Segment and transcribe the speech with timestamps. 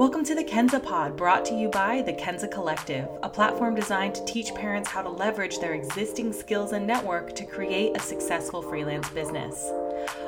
[0.00, 4.14] Welcome to the Kenza Pod, brought to you by the Kenza Collective, a platform designed
[4.14, 8.62] to teach parents how to leverage their existing skills and network to create a successful
[8.62, 9.62] freelance business.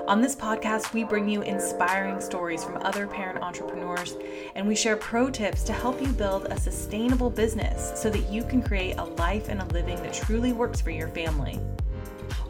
[0.07, 4.15] On this podcast, we bring you inspiring stories from other parent entrepreneurs,
[4.57, 8.45] and we share pro tips to help you build a sustainable business so that you
[8.45, 11.59] can create a life and a living that truly works for your family.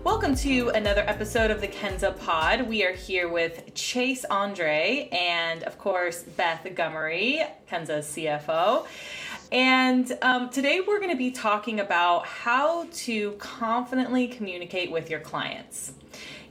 [0.04, 2.68] Welcome to another episode of the Kenza Pod.
[2.68, 8.86] We are here with Chase Andre and, of course, Beth Gummery, Kenza's CFO.
[9.52, 15.20] And um, today we're going to be talking about how to confidently communicate with your
[15.20, 15.92] clients.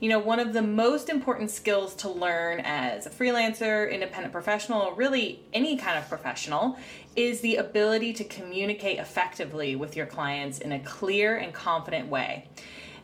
[0.00, 4.92] You know, one of the most important skills to learn as a freelancer, independent professional,
[4.92, 6.76] really any kind of professional,
[7.14, 12.48] is the ability to communicate effectively with your clients in a clear and confident way.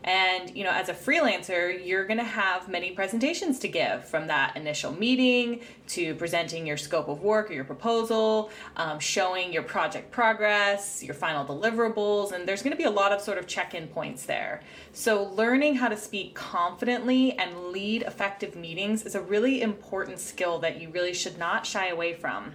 [0.05, 4.27] And, you know, as a freelancer, you're going to have many presentations to give from
[4.29, 9.63] that initial meeting to presenting your scope of work or your proposal, um, showing your
[9.63, 13.47] project progress, your final deliverables, and there's going to be a lot of sort of
[13.47, 14.63] check in points there.
[14.93, 20.59] So, learning how to speak confidently and lead effective meetings is a really important skill
[20.61, 22.55] that you really should not shy away from.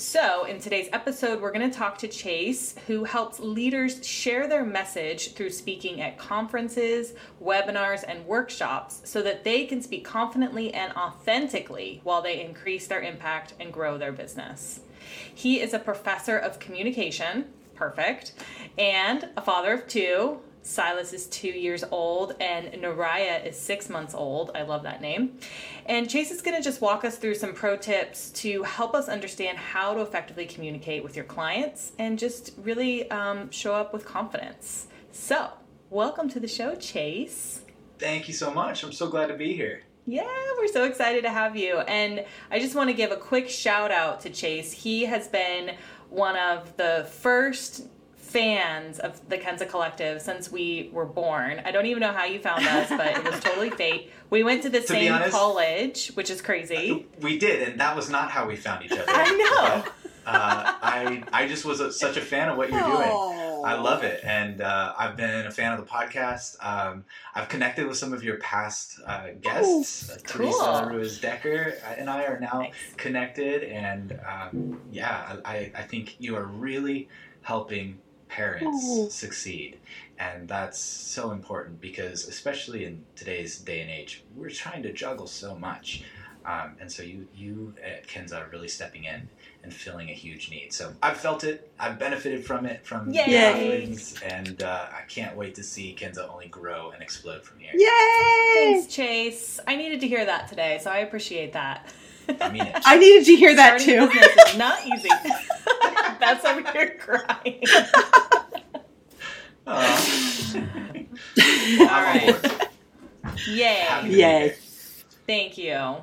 [0.00, 4.64] So, in today's episode, we're going to talk to Chase, who helps leaders share their
[4.64, 10.94] message through speaking at conferences, webinars, and workshops so that they can speak confidently and
[10.94, 14.80] authentically while they increase their impact and grow their business.
[15.34, 18.32] He is a professor of communication, perfect,
[18.78, 24.14] and a father of two, Silas is two years old and Naraya is six months
[24.14, 24.50] old.
[24.54, 25.38] I love that name.
[25.86, 29.08] And Chase is going to just walk us through some pro tips to help us
[29.08, 34.04] understand how to effectively communicate with your clients and just really um, show up with
[34.04, 34.88] confidence.
[35.12, 35.50] So,
[35.88, 37.62] welcome to the show, Chase.
[37.98, 38.82] Thank you so much.
[38.82, 39.82] I'm so glad to be here.
[40.06, 40.26] Yeah,
[40.58, 41.78] we're so excited to have you.
[41.80, 44.72] And I just want to give a quick shout out to Chase.
[44.72, 45.76] He has been
[46.08, 47.86] one of the first
[48.30, 51.60] fans of the Kenza Collective since we were born.
[51.64, 54.12] I don't even know how you found us, but it was totally fate.
[54.30, 57.06] We went to the to same honest, college, which is crazy.
[57.20, 59.04] We did, and that was not how we found each other.
[59.08, 59.82] I know.
[59.84, 59.94] But,
[60.26, 63.10] uh, I I just was a, such a fan of what you're doing.
[63.62, 66.56] I love it, and uh, I've been a fan of the podcast.
[66.64, 67.04] Um,
[67.34, 70.08] I've connected with some of your past uh, guests.
[70.08, 70.52] Ooh, cool.
[70.52, 72.74] Teresa Ruiz Decker and I are now nice.
[72.96, 77.08] connected, and um, yeah, I, I think you are really
[77.42, 77.98] helping
[78.30, 79.10] parents Ooh.
[79.10, 79.78] succeed.
[80.18, 85.26] And that's so important because, especially in today's day and age, we're trying to juggle
[85.26, 86.04] so much.
[86.44, 89.28] Um, and so you, you at Kenza are really stepping in
[89.62, 90.72] and filling a huge need.
[90.72, 91.70] So I've felt it.
[91.78, 93.26] I've benefited from it from Yay.
[93.26, 97.58] the offerings, and uh, I can't wait to see Kenza only grow and explode from
[97.58, 97.72] here.
[97.74, 98.54] Yay!
[98.54, 99.60] Thanks, Chase.
[99.66, 101.92] I needed to hear that today, so I appreciate that.
[102.40, 102.76] I mean it.
[102.84, 104.10] I needed to hear that Starting
[104.52, 104.58] too.
[104.58, 105.08] not easy.
[106.20, 107.62] That's over here crying.
[109.66, 110.02] Uh,
[111.80, 112.68] All right.
[113.46, 113.86] Yay.
[114.06, 114.54] Yay.
[115.26, 115.96] Thank you.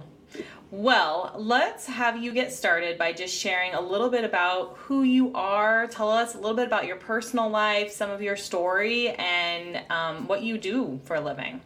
[0.72, 5.34] Well, let's have you get started by just sharing a little bit about who you
[5.34, 5.88] are.
[5.88, 10.28] Tell us a little bit about your personal life, some of your story, and um,
[10.28, 11.60] what you do for a living.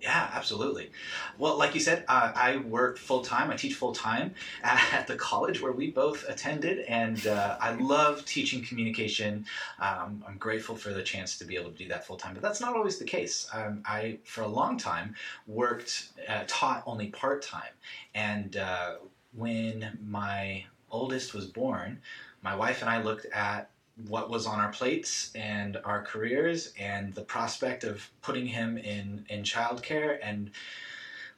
[0.00, 0.92] Yeah, absolutely.
[1.38, 3.50] Well, like you said, uh, I work full time.
[3.50, 8.24] I teach full time at the college where we both attended, and uh, I love
[8.24, 9.44] teaching communication.
[9.80, 12.42] Um, I'm grateful for the chance to be able to do that full time, but
[12.42, 13.48] that's not always the case.
[13.52, 15.16] Um, I, for a long time,
[15.46, 17.72] worked, uh, taught only part time,
[18.14, 18.94] and uh,
[19.32, 22.00] when my oldest was born,
[22.42, 23.70] my wife and I looked at
[24.06, 29.24] what was on our plates and our careers and the prospect of putting him in
[29.28, 30.18] in childcare.
[30.22, 30.50] And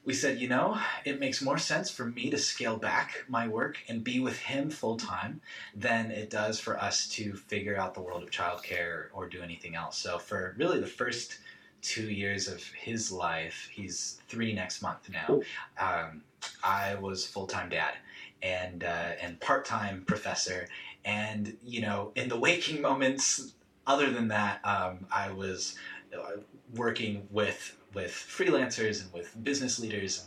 [0.05, 3.79] we said you know it makes more sense for me to scale back my work
[3.89, 5.41] and be with him full time
[5.75, 9.75] than it does for us to figure out the world of childcare or do anything
[9.75, 9.99] else.
[9.99, 11.39] So for really the first
[11.83, 15.41] two years of his life he's three next month now
[15.79, 16.23] um,
[16.63, 17.95] i was full-time dad
[18.43, 20.67] and uh, and part-time professor
[21.05, 23.55] and you know in the waking moments
[23.87, 25.77] other than that um, i was
[26.15, 26.41] uh,
[26.75, 30.25] working with with freelancers and with business leaders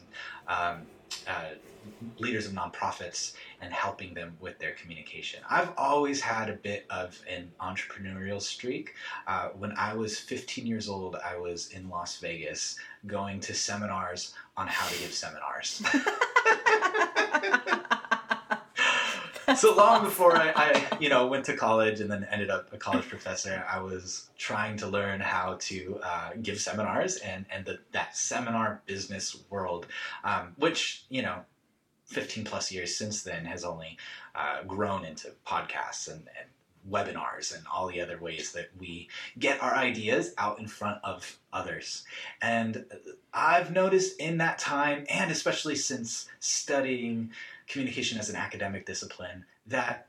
[0.48, 0.82] and um,
[1.28, 1.56] uh,
[2.20, 5.42] leaders of nonprofits and helping them with their communication.
[5.50, 8.94] I've always had a bit of an entrepreneurial streak.
[9.28, 12.78] Uh, when I was 15 years old, I was in Las Vegas
[13.08, 15.84] going to seminars on how to give seminars.
[19.56, 22.78] so long before I, I, you know, went to college and then ended up a
[22.78, 27.80] college professor, I was trying to learn how to uh, give seminars and and the,
[27.92, 29.88] that seminar business world,
[30.24, 31.42] um, which you know,
[32.06, 33.98] 15 plus years since then has only
[34.36, 36.50] uh, grown into podcasts and, and
[36.90, 39.08] webinars and all the other ways that we
[39.40, 42.04] get our ideas out in front of others.
[42.42, 42.86] And
[43.34, 47.32] I've noticed in that time, and especially since studying
[47.68, 50.08] communication as an academic discipline, that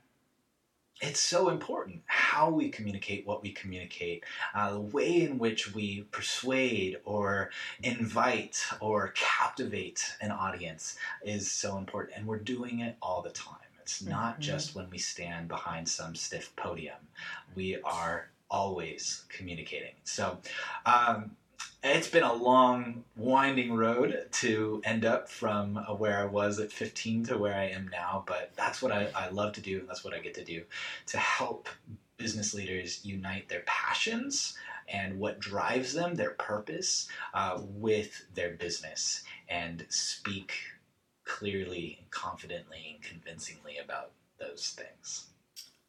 [1.01, 4.23] it's so important how we communicate what we communicate,
[4.53, 7.51] uh, the way in which we persuade or
[7.83, 12.17] invite or captivate an audience is so important.
[12.17, 13.57] And we're doing it all the time.
[13.81, 14.41] It's not mm-hmm.
[14.41, 16.97] just when we stand behind some stiff podium.
[17.55, 19.93] We are always communicating.
[20.05, 20.39] So,
[20.85, 21.35] um,
[21.85, 27.25] it's been a long, winding road to end up from where I was at 15
[27.27, 30.03] to where I am now, but that's what I, I love to do, and that's
[30.03, 30.63] what I get to do
[31.07, 31.69] to help
[32.17, 39.23] business leaders unite their passions and what drives them, their purpose, uh, with their business
[39.47, 40.53] and speak
[41.23, 45.27] clearly confidently and convincingly about those things.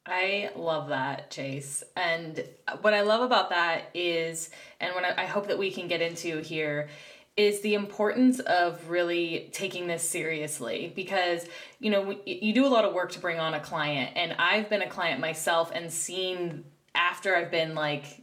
[0.06, 1.82] I love that, Chase.
[1.96, 2.44] And
[2.80, 4.50] what I love about that is,
[4.80, 6.88] and what I hope that we can get into here,
[7.36, 11.46] is the importance of really taking this seriously because
[11.80, 14.70] you know you do a lot of work to bring on a client and i've
[14.70, 16.64] been a client myself and seen
[16.94, 18.22] after i've been like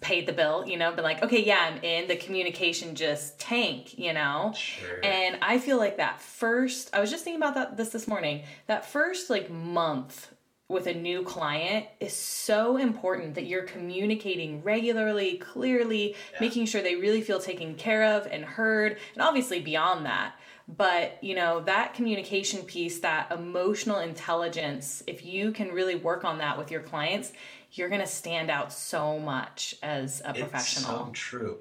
[0.00, 2.08] paid the bill, you know, been like, okay, yeah, I'm in.
[2.08, 4.52] The communication just tank, you know?
[4.54, 5.00] Sure.
[5.02, 8.42] And I feel like that first, I was just thinking about that this this morning.
[8.66, 10.30] That first like month
[10.68, 16.38] with a new client is so important that you're communicating regularly, clearly, yeah.
[16.40, 20.34] making sure they really feel taken care of and heard, and obviously beyond that.
[20.68, 26.36] But, you know, that communication piece, that emotional intelligence, if you can really work on
[26.38, 27.32] that with your clients,
[27.72, 30.90] you're going to stand out so much as a professional.
[30.90, 31.58] It's so true.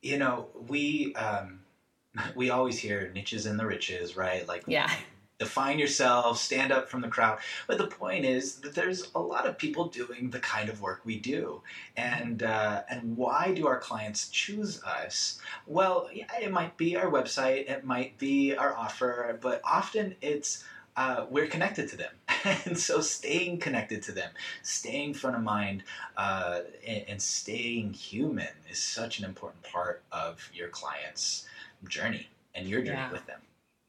[0.00, 1.60] You know, we um,
[2.36, 4.46] we always hear niches in the riches, right?
[4.46, 4.92] Like, yeah.
[5.38, 7.38] Define yourself, stand up from the crowd.
[7.66, 11.02] But the point is that there's a lot of people doing the kind of work
[11.04, 11.62] we do,
[11.96, 15.38] and uh, and why do our clients choose us?
[15.66, 20.64] Well, yeah, it might be our website, it might be our offer, but often it's
[20.98, 22.12] uh, we're connected to them.
[22.66, 24.30] and so staying connected to them,
[24.62, 25.84] staying front of mind,
[26.16, 31.46] uh, and, and, staying human is such an important part of your client's
[31.88, 33.12] journey and your journey yeah.
[33.12, 33.40] with them.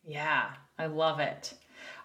[0.07, 0.50] Yeah,
[0.80, 1.54] I love it.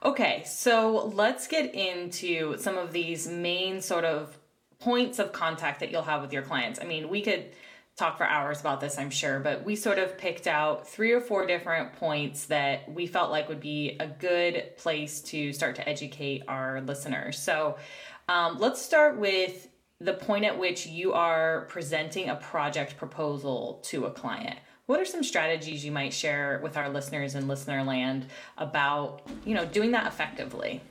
[0.04, 4.36] Okay, so let's get into some of these main sort of
[4.80, 6.78] points of contact that you'll have with your clients.
[6.80, 7.52] I mean, we could
[7.96, 11.20] talk for hours about this, I'm sure, but we sort of picked out three or
[11.20, 15.88] four different points that we felt like would be a good place to start to
[15.88, 17.38] educate our listeners.
[17.38, 17.78] So
[18.28, 19.68] um, let's start with
[20.00, 24.58] the point at which you are presenting a project proposal to a client.
[24.86, 28.26] What are some strategies you might share with our listeners in listener land
[28.58, 30.82] about, you know, doing that effectively?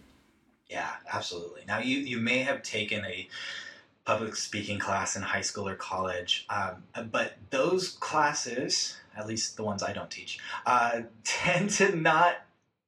[0.67, 1.61] Yeah, absolutely.
[1.67, 3.27] Now you you may have taken a
[4.05, 6.45] public speaking class in high school or college.
[6.49, 12.37] Um, but those classes, at least the ones I don't teach, uh, tend to not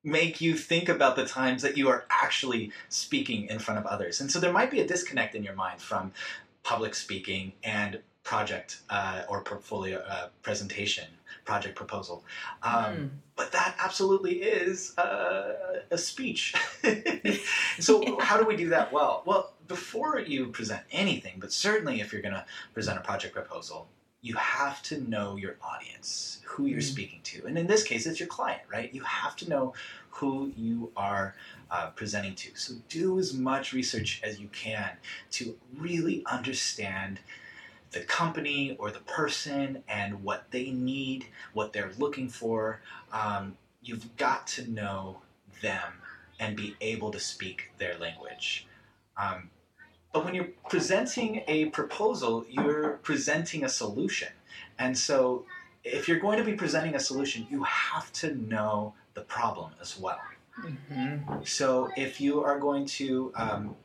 [0.03, 4.21] make you think about the times that you are actually speaking in front of others.
[4.21, 6.11] And so there might be a disconnect in your mind from
[6.63, 11.05] public speaking and project uh, or portfolio uh, presentation,
[11.45, 12.25] project proposal.
[12.63, 13.09] Um, mm.
[13.37, 15.53] But that absolutely is uh,
[15.91, 16.53] a speech.
[17.79, 18.15] so, yeah.
[18.19, 19.23] how do we do that well?
[19.25, 23.87] Well, before you present anything, but certainly if you're going to present a project proposal,
[24.21, 26.83] you have to know your audience, who you're mm.
[26.83, 27.45] speaking to.
[27.45, 28.91] And in this case, it's your client, right?
[28.91, 29.73] You have to know
[30.09, 31.35] who you are
[31.69, 32.49] uh, presenting to.
[32.55, 34.91] So do as much research as you can
[35.31, 37.19] to really understand
[37.95, 42.81] the company or the person and what they need, what they're looking for.
[43.13, 45.21] Um, you've got to know
[45.61, 45.93] them
[46.37, 48.67] and be able to speak their language.
[49.15, 49.49] Um,
[50.11, 54.27] but when you're presenting a proposal, you're presenting a solution.
[54.77, 55.45] And so
[55.85, 59.97] if you're going to be presenting a solution, you have to know the problem as
[59.97, 60.19] well.
[60.61, 61.43] Mm-hmm.
[61.45, 63.75] So if you are going to um,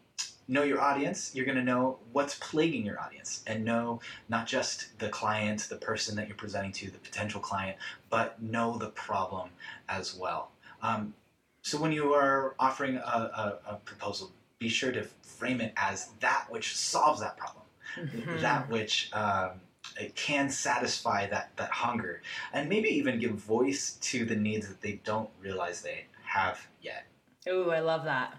[0.51, 4.99] know your audience, you're going to know what's plaguing your audience and know not just
[4.99, 7.79] the client, the person that you're presenting to, the potential client,
[8.11, 9.49] but know the problem
[9.89, 10.51] as well.
[10.83, 11.15] Um,
[11.63, 16.09] so when you are offering a, a, a proposal, be sure to frame it as
[16.19, 17.65] that which solves that problem,
[17.97, 18.43] mm-hmm.
[18.43, 19.53] that which um,
[19.99, 24.81] it can satisfy that, that hunger, and maybe even give voice to the needs that
[24.81, 27.07] they don't realize they have yet.
[27.49, 28.35] Ooh, I love that.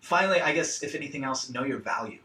[0.00, 2.20] Finally, I guess if anything else, know your value.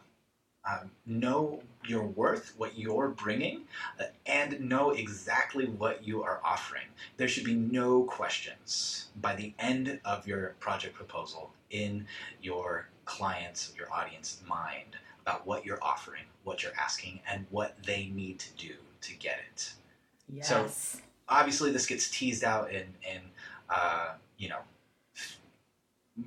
[0.65, 3.62] um, know your worth, what you're bringing,
[4.00, 6.88] uh, and know exactly what you are offering.
[7.17, 12.08] There should be no questions by the end of your project proposal in
[12.41, 18.08] your client's, your audience mind about what you're offering, what you're asking, and what they
[18.08, 19.74] need to do to get it.
[20.34, 20.50] Yes.
[20.50, 20.67] So
[21.29, 23.22] obviously, this gets teased out in in
[23.70, 24.60] uh, you know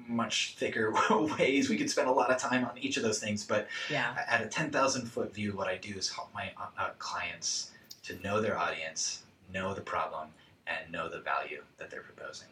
[0.07, 0.92] much thicker
[1.38, 1.68] ways.
[1.68, 4.16] We could spend a lot of time on each of those things, but yeah.
[4.28, 7.71] at a 10,000 foot view, what I do is help my uh, uh, clients
[8.04, 10.28] to know their audience, know the problem,
[10.66, 12.49] and know the value that they're proposing.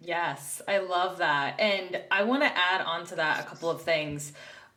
[0.00, 1.58] Yes, I love that.
[1.58, 4.32] And I want to add on to that a couple of things.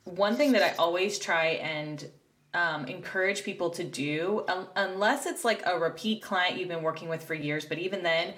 [0.05, 2.09] One thing that I always try and
[2.53, 7.09] um, encourage people to do, um, unless it's like a repeat client you've been working
[7.09, 8.33] with for years, but even then,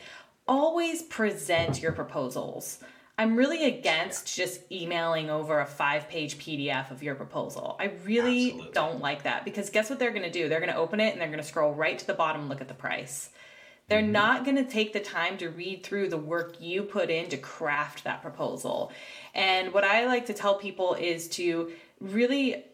[0.47, 2.79] always present your proposals.
[3.21, 7.75] I'm really against just emailing over a five page PDF of your proposal.
[7.79, 8.71] I really Absolutely.
[8.73, 10.49] don't like that because guess what they're going to do?
[10.49, 12.49] They're going to open it and they're going to scroll right to the bottom and
[12.49, 13.29] look at the price.
[13.89, 14.11] They're Mm-hmm.
[14.11, 17.37] not going to take the time to read through the work you put in to
[17.37, 18.91] craft that proposal.
[19.35, 22.65] And what I like to tell people is to really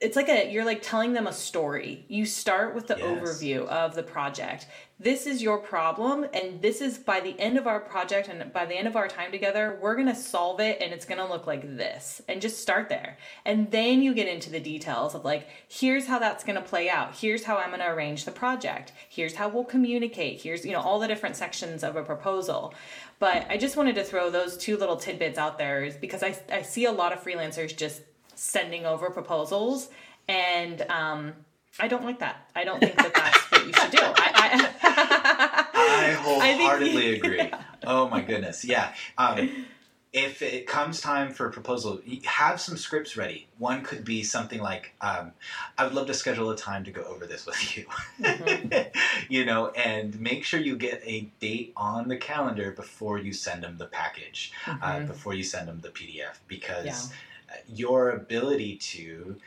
[0.00, 2.04] it's like a you're like telling them a story.
[2.08, 3.02] You start with the Yes.
[3.02, 4.66] overview of the project.
[5.00, 8.64] This is your problem and this is by the end of our project and by
[8.64, 11.26] the end of our time together, we're going to solve it and it's going to
[11.26, 12.22] look like this.
[12.28, 13.18] And just start there.
[13.44, 16.88] And then you get into the details of like here's how that's going to play
[16.88, 17.16] out.
[17.16, 18.92] Here's how I'm going to arrange the project.
[19.08, 20.40] Here's how we'll communicate.
[20.40, 22.72] Here's you know all the different sections of a proposal.
[23.18, 26.62] But I just wanted to throw those two little tidbits out there because I I
[26.62, 28.02] see a lot of freelancers just
[28.36, 29.88] sending over proposals
[30.28, 31.32] and um,
[31.78, 32.36] I don't like that.
[32.54, 33.98] I don't think that that's what you should do.
[34.00, 37.52] I, I, I wholeheartedly agree.
[37.86, 38.94] Oh my goodness, yeah.
[39.18, 39.66] Um,
[40.12, 43.48] if it comes time for a proposal, have some scripts ready.
[43.58, 45.32] One could be something like, um,
[45.76, 47.86] "I would love to schedule a time to go over this with you,"
[49.28, 53.64] you know, and make sure you get a date on the calendar before you send
[53.64, 55.06] them the package, uh, Mhm.
[55.08, 57.56] before you send them the PDF, because Yeah.
[57.56, 59.40] uh, your ability to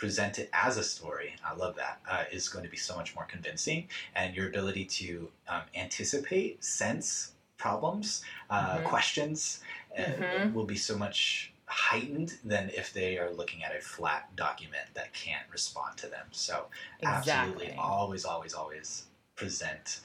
[0.00, 3.14] present it as a story, I love that, uh, is going to be so much
[3.14, 3.86] more convincing.
[4.14, 8.84] And your ability to um, anticipate, sense problems, uh, Mhm.
[8.84, 9.60] questions
[9.98, 10.54] uh, Mhm.
[10.54, 15.12] will be so much heightened than if they are looking at a flat document that
[15.12, 16.26] can't respond to them.
[16.30, 16.70] So,
[17.02, 19.04] absolutely, always, always, always
[19.36, 20.00] present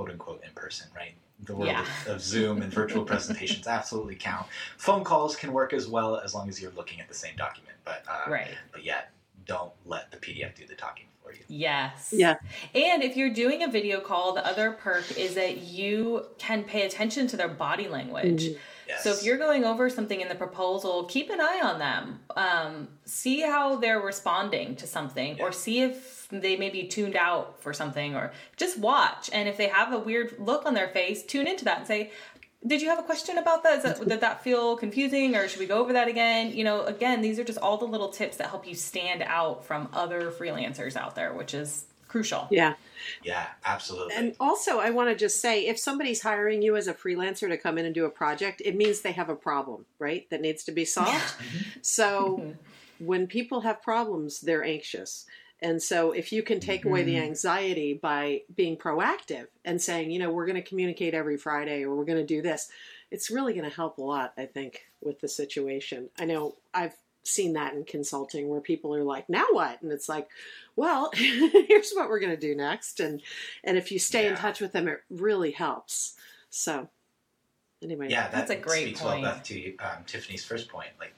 [0.00, 1.12] quote unquote in person, right?
[1.44, 1.84] The world Yeah.
[2.06, 4.46] of, of Zoom and virtual presentations absolutely count.
[4.78, 7.76] Phone calls can work as well as long as you're looking at the same document,
[7.84, 8.48] but uh, right.
[8.72, 9.10] but yet
[9.46, 11.40] don't let the PDF do the talking for you.
[11.48, 12.12] Yes.
[12.16, 12.36] Yeah.
[12.74, 16.86] And if you're doing a video call, the other perk is that you can pay
[16.86, 18.44] attention to their body language.
[18.44, 18.58] Mhm.
[18.88, 19.04] Yes.
[19.04, 22.20] So if you're going over something in the proposal, keep an eye on them.
[22.36, 27.60] Um, see how they're responding to something, or see if they may be tuned out
[27.62, 29.30] for something, or just watch.
[29.32, 32.12] And if they have a weird look on their face, tune into that and say,
[32.66, 33.78] "Did you have a question about that?
[33.78, 36.84] Is that did that feel confusing, or should we go over that again?" You know,
[36.84, 40.30] again, these are just all the little tips that help you stand out from other
[40.30, 42.48] freelancers out there, which is crucial.
[42.50, 42.74] Yeah.
[43.22, 44.14] yeah, absolutely.
[44.14, 47.56] And also, I want to just say if somebody's hiring you as a freelancer to
[47.56, 50.28] come in and do a project, it means they have a problem, right?
[50.30, 51.34] That needs to be solved.
[51.82, 52.54] so
[52.98, 55.26] when people have problems, they're anxious.
[55.62, 60.18] And so if you can take away the anxiety by being proactive and saying, you
[60.18, 62.70] know, we're going to communicate every Friday or we're going to do this,
[63.10, 66.08] it's really going to help a lot, I think, with the situation.
[66.18, 69.82] I know I've seen that in consulting where people are like, now what?
[69.82, 70.28] And it's like,
[70.76, 73.00] well, here's what we're going to do next.
[73.00, 73.20] And
[73.64, 76.14] and if you stay in touch with them, it really helps.
[76.48, 76.88] So
[77.82, 79.22] anyway, yeah, that That's a great speaks point.
[79.22, 80.90] well Beth, to um, Tiffany's first point.
[80.98, 81.14] Like,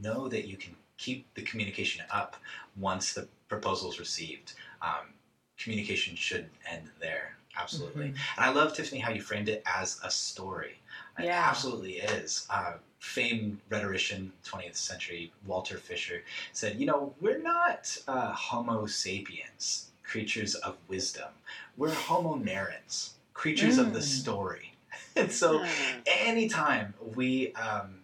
[0.00, 2.36] know that you can keep the communication up
[2.76, 4.54] once the proposal's received.
[4.80, 5.12] Um,
[5.58, 7.36] communication should end there.
[7.58, 8.06] Absolutely.
[8.06, 8.16] Mhm.
[8.36, 10.80] And I love Tiffany how you framed it as a story.
[11.18, 11.44] It Yeah.
[11.46, 12.46] absolutely is.
[12.48, 19.90] Uh, famed rhetorician, 20th century Walter Fisher said, "You know, we're not uh, Homo sapiens,
[20.04, 21.32] creatures of wisdom.
[21.76, 24.02] We're Homo narrans, creatures of the Mm.
[24.20, 24.74] story."
[25.16, 28.02] and so, Uh, anytime we um,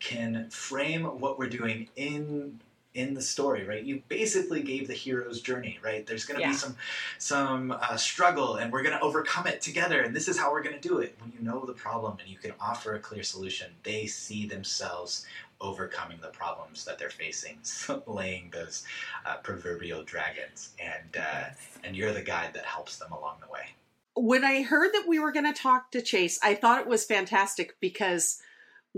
[0.00, 2.60] can frame what we're doing in
[2.94, 3.84] in the story right?
[3.84, 6.06] You basically gave the hero's journey right?
[6.06, 6.52] There's going to Yeah.
[6.52, 6.76] be some
[7.18, 10.62] some uh, struggle and we're going to overcome it together and this is how we're
[10.62, 11.16] going to do it.
[11.20, 15.26] When you know the problem and you can offer a clear solution they see themselves
[15.60, 18.84] overcoming the problems that they're facing slaying those
[19.26, 21.44] uh, proverbial dragons and uh,
[21.84, 23.66] and you're the guide that helps them along the way.
[24.14, 27.04] When I heard that we were going to talk to Chase, I thought it was
[27.04, 28.40] fantastic because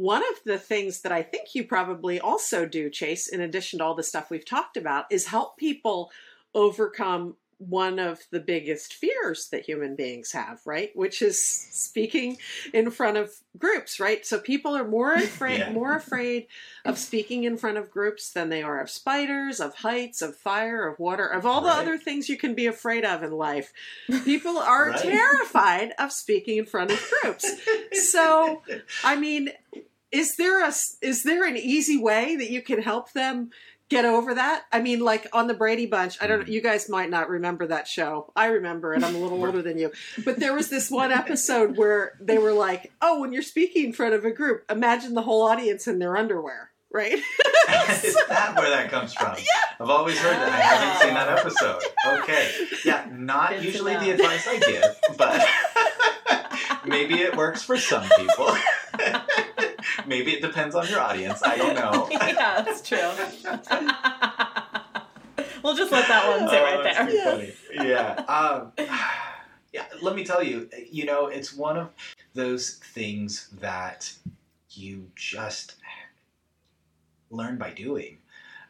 [0.00, 3.85] one of the things that I think you probably also do, Chase, in addition to
[3.85, 6.11] all the stuff we've talked about, is help people
[6.54, 10.90] overcome one of the biggest fears that human beings have, right?
[10.95, 12.38] Which is speaking
[12.73, 14.25] in front of groups, right?
[14.25, 15.73] So people are more afraid Yeah.
[15.73, 16.47] more afraid
[16.87, 20.88] of speaking in front of groups than they are of spiders, of heights, of fire,
[20.88, 23.75] of water, of all the other things you can be afraid of in life.
[24.25, 24.99] People are Right.
[24.99, 27.45] terrified of speaking in front of groups.
[27.92, 28.62] So,
[29.04, 29.50] I mean,
[30.12, 33.50] is there a is there an easy way that you can help them
[33.88, 34.64] get over that?
[34.73, 36.43] I mean, like on the Brady Bunch, I don't.
[36.43, 36.52] Mm-hmm.
[36.52, 38.33] You guys might not remember that show.
[38.35, 39.05] I remember it.
[39.05, 39.93] I'm a little older than you,
[40.25, 43.93] but there was this one episode where they were like, "Oh, when you're speaking in
[43.93, 47.12] front of a group, imagine the whole audience in their underwear." Right?
[48.02, 49.37] is that where that comes from?
[49.38, 49.85] Yeah.
[49.85, 50.52] I've always heard that.
[50.52, 51.83] I haven't seen that episode.
[52.23, 52.50] Okay.
[52.85, 55.43] Yeah, not Good usually the advice I give, but
[56.87, 58.55] maybe it works for some people.
[60.07, 61.42] Maybe it depends on your audience.
[61.42, 62.09] I don't know.
[62.11, 62.99] yeah, that's true.
[65.62, 67.38] we'll just let that one sit Oh, right that's there.
[67.38, 67.88] too funny.
[67.88, 68.12] Yeah.
[68.28, 68.73] Um,
[69.73, 69.85] yeah.
[70.02, 70.69] Let me tell you.
[70.90, 71.90] You know, it's one of
[72.35, 74.12] those things that
[74.71, 75.75] you just
[77.30, 78.19] learn by doing.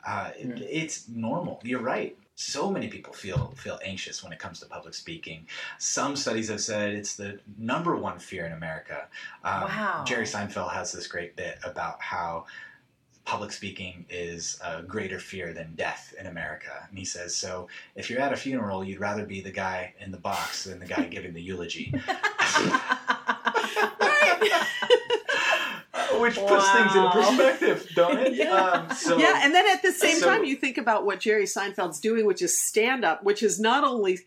[0.07, 0.63] Uh, it-.
[0.69, 1.61] It's normal.
[1.65, 2.17] You're right.
[2.41, 5.47] So many people feel feel anxious when it comes to public speaking.
[5.79, 9.09] Some studies have said it's the number one fear in America.
[9.45, 10.05] Um, Wow.
[10.07, 12.47] Jerry Seinfeld has this great bit about how
[13.27, 16.87] public speaking is a greater fear than death in America.
[16.89, 20.11] And he says, so if you're at a funeral, you'd rather be the guy in
[20.11, 21.95] the box than the guy giving the eulogy.
[26.21, 28.35] Which puts things in perspective, don't it?
[28.41, 28.55] Yeah.
[28.89, 31.45] Um, so, yeah, and then at the same so- time, you think about what Jerry
[31.45, 34.21] Seinfeld's doing, which is stand up, which is not only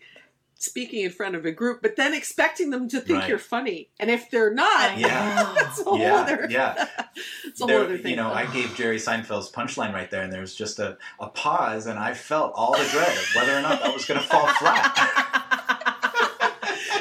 [0.56, 3.28] speaking in front of a group, but then expecting them to think Right.
[3.30, 3.90] you're funny.
[4.00, 5.54] And if they're not, Yeah.
[5.58, 6.88] it's a whole yeah, other, yeah.
[7.46, 8.12] it's a whole There- other thing.
[8.12, 11.28] you know, I gave Jerry Seinfeld's punchline right there, and there was just a, a
[11.28, 14.26] pause, and I felt all the dread of whether or not that was going to
[14.26, 15.43] fall flat.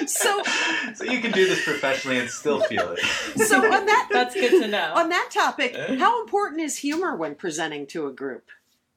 [0.06, 0.42] So,
[0.94, 3.00] so you can do this professionally and still feel it.
[3.47, 4.92] so on that That's good to know.
[4.94, 8.45] on that topic, how important is humor when presenting to a group?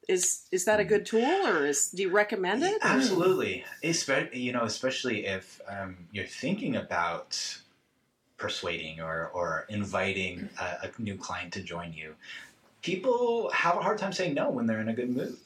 [0.08, 2.76] Is is that a good tool, or is do you recommend it?
[2.76, 7.58] or- Absolutely, especially you know, especially if um, you're thinking about
[8.38, 12.14] persuading or or inviting a, a new client to join you.
[12.84, 15.38] People have a hard time saying no when they're in a good mood.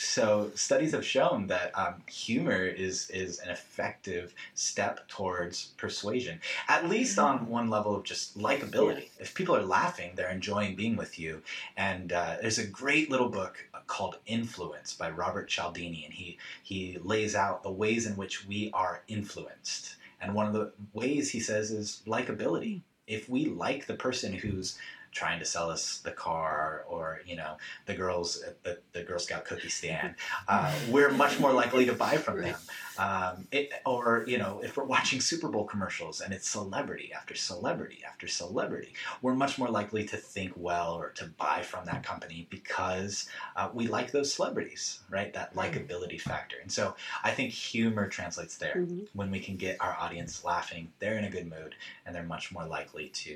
[0.00, 6.88] So studies have shown that um, humor is is an effective step towards persuasion, at
[6.88, 9.08] least on one level of just likability.
[9.18, 11.42] If people are laughing, they're enjoying being with you.
[11.76, 16.98] And uh, there's a great little book called Influence by Robert Cialdini, and he he
[17.02, 19.96] lays out the ways in which we are influenced.
[20.20, 22.82] And one of the ways he says is likability.
[23.08, 24.78] If we like the person who's
[25.18, 29.18] trying to sell us the car or you know the girls at the, the girl
[29.18, 30.14] scout cookie stand.
[30.46, 32.56] Uh, we're much more likely to buy from them.
[32.98, 37.34] Um, it, or you know if we're watching super bowl commercials and it's celebrity after
[37.34, 42.02] celebrity after celebrity we're much more likely to think well or to buy from that
[42.04, 45.32] company because uh, we like those celebrities right?
[45.34, 46.56] That likability factor.
[46.62, 48.76] And so i think humor translates there.
[48.78, 49.06] Mhm.
[49.14, 52.46] when we can get our audience laughing they're in a good mood and they're much
[52.52, 53.32] more likely to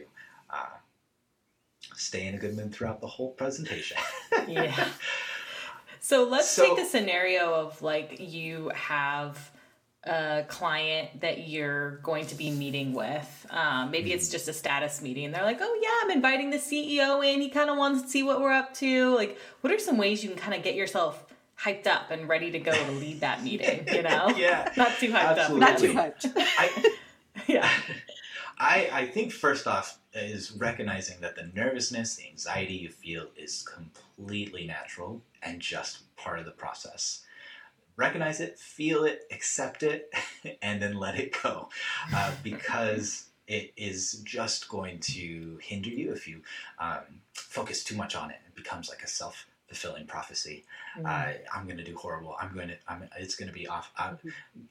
[0.51, 0.77] uh,
[1.95, 3.97] stay in a good mood throughout the whole presentation
[4.49, 4.89] yeah.
[6.01, 9.51] So let's So- take the scenario of like you have
[10.05, 13.47] a client that you're going to be meeting with.
[13.51, 15.31] Um, maybe it's just a status meeting.
[15.31, 17.41] They're like, oh, yeah, I'm inviting the CEO in.
[17.41, 19.15] He kind of wants to see what we're up to.
[19.15, 21.25] Like, what are some ways you can kind of get yourself
[21.57, 23.87] hyped up and ready to go to lead that meeting?
[23.93, 24.35] You know?
[24.37, 25.61] yeah Not too hyped Absolutely.
[25.61, 26.19] Not too up.
[26.21, 26.33] hyped.
[26.59, 26.97] I,
[27.47, 27.71] Yeah.
[28.59, 33.63] I, I think first off is recognizing that the nervousness, the anxiety you feel is
[33.63, 37.23] completely natural and just part of the process.
[37.97, 40.13] Recognize it, feel it, accept it,
[40.63, 41.69] and then let it go.
[42.15, 46.41] Uh, because it is just going to hinder you if you
[46.79, 47.01] um,
[47.35, 48.39] focus too much on it.
[48.47, 50.65] It becomes like a self fulfilling prophecy.
[50.99, 51.07] Mm.
[51.07, 52.37] I, I'm going to do horrible.
[52.39, 52.77] I'm going to.
[52.87, 53.91] I'm, it's going to be off.
[53.97, 54.13] I,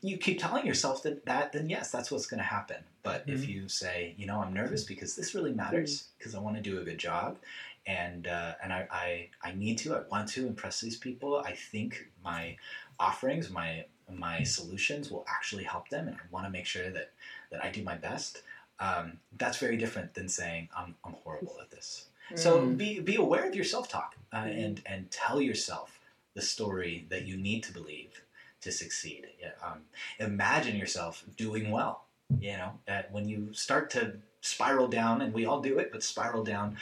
[0.01, 2.77] you keep telling yourself that, that, then yes, that's what's going to happen.
[3.01, 6.55] But if you say, you know, I'm nervous because this really matters because I want
[6.57, 7.39] to do a good job,
[7.87, 9.95] and uh, and I, I I need to.
[9.95, 11.37] I want to impress these people.
[11.37, 12.57] I think my
[12.99, 17.11] offerings, my my solutions will actually help them, and I want to make sure that
[17.51, 18.43] that I do my best.
[18.79, 22.05] Um, that's very different than saying I'm I'm horrible at this.
[22.35, 22.77] So Mm.
[22.77, 25.99] be be aware of your self talk uh, and and tell yourself
[26.33, 28.21] the story that you need to believe
[28.61, 29.27] to succeed.
[29.39, 29.85] Yeah, Um,
[30.19, 32.05] imagine yourself doing well.
[32.39, 36.03] You know, uh, when you start to spiral down, and we all do it, but
[36.03, 36.77] spiral down.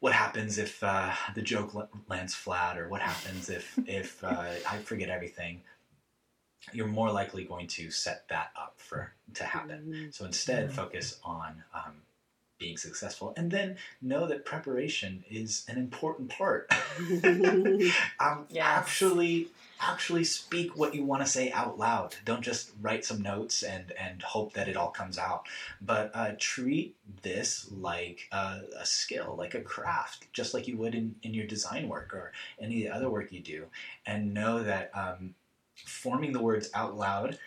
[0.00, 1.74] What happens if uh, the joke
[2.08, 5.62] lands flat, or what happens if if uh, I forget everything?
[6.72, 9.92] You're more likely going to set that up for to happen.
[10.08, 10.14] Mhm.
[10.14, 12.02] So instead, focus on um,
[12.60, 16.70] being successful, and then know that preparation is an important part.
[18.20, 18.66] um, Yes.
[18.66, 19.48] Actually,
[19.80, 22.14] actually speak what you want to say out loud.
[22.24, 25.46] Don't just write some notes and and hope that it all comes out.
[25.80, 30.94] But uh, treat this like a, a skill, like a craft, just like you would
[30.94, 33.66] in, in your design work or any other work you do,
[34.06, 35.34] and know that um,
[35.74, 37.38] forming the words out loud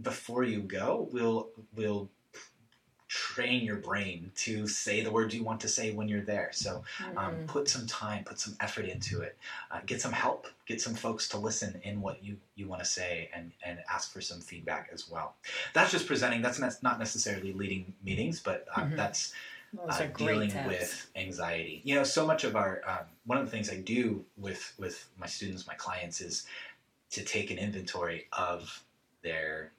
[0.00, 2.08] before you go will will
[3.10, 6.50] train your brain to say the words you want to say when you're there.
[6.52, 6.84] So
[7.16, 7.46] um, Mm.
[7.48, 9.36] put some time, put some effort into it.
[9.68, 10.46] Uh, get some help.
[10.64, 14.12] Get some folks to listen in what you, you want to say and, and ask
[14.12, 15.34] for some feedback as well.
[15.74, 16.40] That's just presenting.
[16.40, 18.96] That's not not necessarily leading meetings, but um, Mhm.
[18.96, 19.32] that's
[19.88, 20.66] uh, dealing tips.
[20.66, 21.80] with anxiety.
[21.84, 25.08] You know, so much of our um, one of the things I do with with
[25.18, 26.46] my students, my clients, is
[27.10, 28.84] to take an inventory of
[29.22, 29.72] their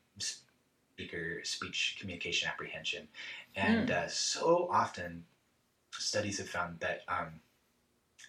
[1.02, 3.08] speaker speech communication apprehension,
[3.56, 3.96] and Hmm.
[3.96, 5.26] uh, so often
[5.94, 7.02] studies have found that.
[7.08, 7.42] Um,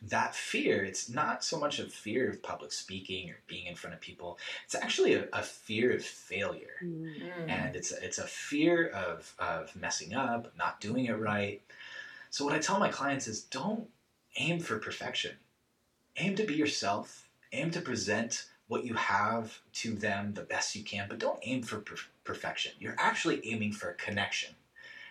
[0.00, 3.94] that fear, it's not so much a fear of public speaking or being in front
[3.94, 4.36] of people.
[4.64, 6.82] It's actually a, a fear of failure.
[6.82, 7.48] Mm.
[7.48, 11.60] and it's a, it's a fear of of messing up, not doing it right.
[12.30, 13.86] So what I tell my clients is don't
[14.38, 15.36] aim for perfection.
[16.16, 17.28] Aim to be yourself.
[17.52, 21.62] Aim to present what you have to them the best you can, but don't aim
[21.62, 22.72] for per- perfection.
[22.78, 24.54] You're actually aiming for a connection.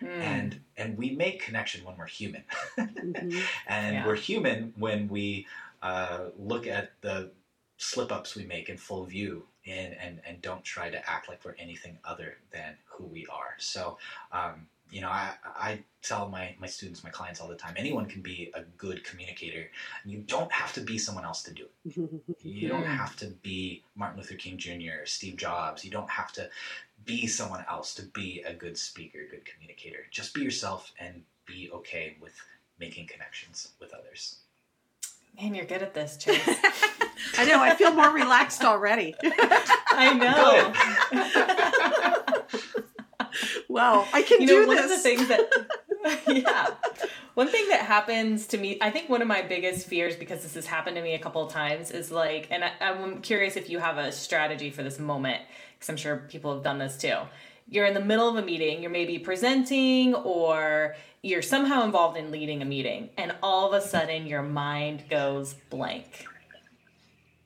[0.00, 0.20] Mm.
[0.20, 2.44] And and we make connection when we're human.
[2.76, 3.42] Mhm.
[3.66, 4.06] And Yeah.
[4.06, 5.46] we're human when we
[5.80, 7.30] uh, look at the
[7.76, 11.44] slip ups we make in full view and, and, and don't try to act like
[11.44, 13.54] we're anything other than who we are.
[13.58, 13.98] So,
[14.30, 18.04] um, you know, I, I tell my, my students, my clients all the time anyone
[18.04, 19.70] can be a good communicator.
[20.04, 22.10] You don't have to be someone else to do it.
[22.42, 25.84] You don't have to be Martin Luther King Jr., or Steve Jobs.
[25.84, 26.50] You don't have to
[27.04, 30.00] be someone else to be a good speaker, good communicator.
[30.10, 32.34] Just be yourself and be okay with
[32.78, 34.36] making connections with others.
[35.40, 36.46] Man, you're good at this, Chase.
[37.38, 37.62] I know.
[37.62, 39.14] I feel more relaxed already.
[39.24, 40.12] I
[42.12, 42.21] know.
[43.72, 44.84] Wow, I can you know, do one this.
[44.84, 46.66] of the things that, yeah,
[47.32, 50.54] one thing that happens to me, I think one of my biggest fears, because this
[50.56, 53.70] has happened to me a couple of times, is like, and I, I'm curious if
[53.70, 55.40] you have a strategy for this moment,
[55.74, 57.16] because I'm sure people have done this too.
[57.66, 62.30] You're in the middle of a meeting, you're maybe presenting, or you're somehow involved in
[62.30, 66.26] leading a meeting, and all of a sudden your mind goes blank.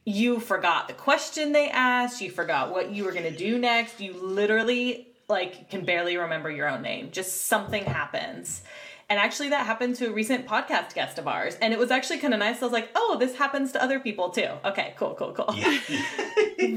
[0.04, 4.00] You forgot the question they asked, you forgot what you were going to do next,
[4.00, 7.10] you literally like can barely remember your own name.
[7.10, 8.62] Just something happens.
[9.08, 11.56] And actually that happened to a recent podcast guest of ours.
[11.60, 12.60] And it was actually kind of nice.
[12.60, 14.48] I was like, oh, this happens to other people too.
[14.64, 15.54] Okay, cool, cool, cool.
[15.56, 15.78] Yeah.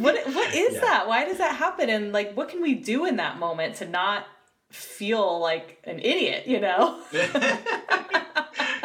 [0.02, 0.82] What what is Yeah.
[0.82, 1.08] that?
[1.08, 1.90] Why does that happen?
[1.90, 4.26] And like what can we do in that moment to not
[4.72, 7.02] feel like an idiot, you know?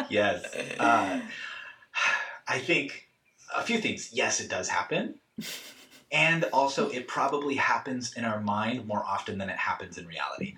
[0.09, 0.43] yes.
[0.79, 1.19] Uh,
[2.47, 3.07] I think
[3.55, 4.09] a few things.
[4.13, 5.15] Yes, it does happen.
[6.11, 10.55] And also, it probably happens in our mind more often than it happens in reality.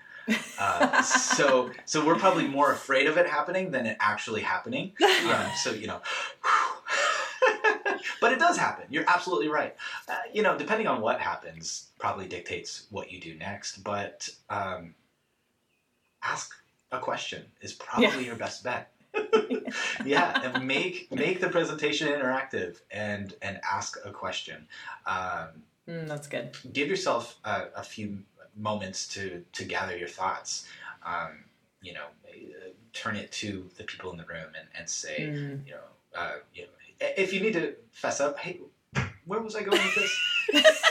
[0.60, 4.92] Uh, so, so we're probably more afraid of it happening than it actually happening.
[5.28, 6.00] Um, so, you know,
[8.22, 8.86] but it does happen.
[8.90, 9.76] You're absolutely right.
[10.08, 13.84] Uh, you know, depending on what happens, probably dictates what you do next.
[13.84, 14.94] But um,
[16.24, 16.54] ask
[16.92, 18.28] a question is probably Yeah.
[18.28, 18.92] your best bet.
[20.06, 24.67] Yeah, and make make the presentation interactive and and ask a question.
[25.06, 26.53] Um, Mm, that's good.
[26.73, 28.19] give yourself a, a few
[28.58, 30.67] moments to to gather your thoughts.
[31.06, 31.45] Um,
[31.82, 32.34] you know, uh,
[32.91, 35.65] turn it to the people in the room and, and say, Mm.
[35.65, 35.88] you know,
[36.19, 38.60] uh, you know, if you need to fess up, hey,
[39.25, 40.84] where was I going with this?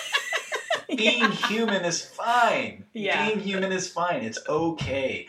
[0.96, 2.84] Being human is fine.
[2.94, 3.26] Yeah.
[3.26, 4.22] Being human is fine.
[4.22, 5.26] It's okay.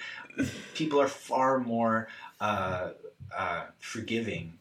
[0.76, 2.08] People are far more
[2.40, 2.90] uh,
[3.36, 4.58] uh, forgiving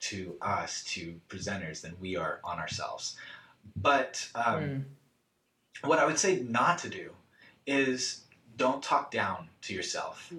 [0.00, 3.16] to us, to presenters, than we are on ourselves.
[3.74, 4.84] But um, Mm.
[5.88, 7.12] what I would say not to do
[7.66, 8.22] is
[8.56, 10.32] don't talk down to yourself.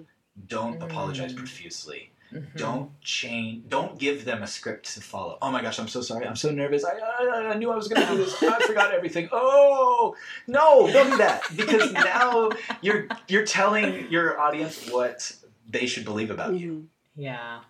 [0.46, 1.36] Don't apologize Mm.
[1.38, 2.10] profusely.
[2.32, 2.56] Mhm.
[2.56, 3.68] Don't change.
[3.68, 5.38] Don't give them a script to follow.
[5.40, 6.26] Oh my gosh, I'm so sorry.
[6.26, 6.84] I'm so nervous.
[6.84, 8.42] I, I, I knew I was going to do this.
[8.42, 9.28] I forgot everything.
[9.32, 10.14] Oh
[10.46, 10.90] no!
[10.92, 12.50] Don't do that because now
[12.82, 15.32] you're you're telling your audience what
[15.68, 16.72] they should believe about you.
[16.72, 16.86] Mhm.
[17.16, 17.60] Yeah.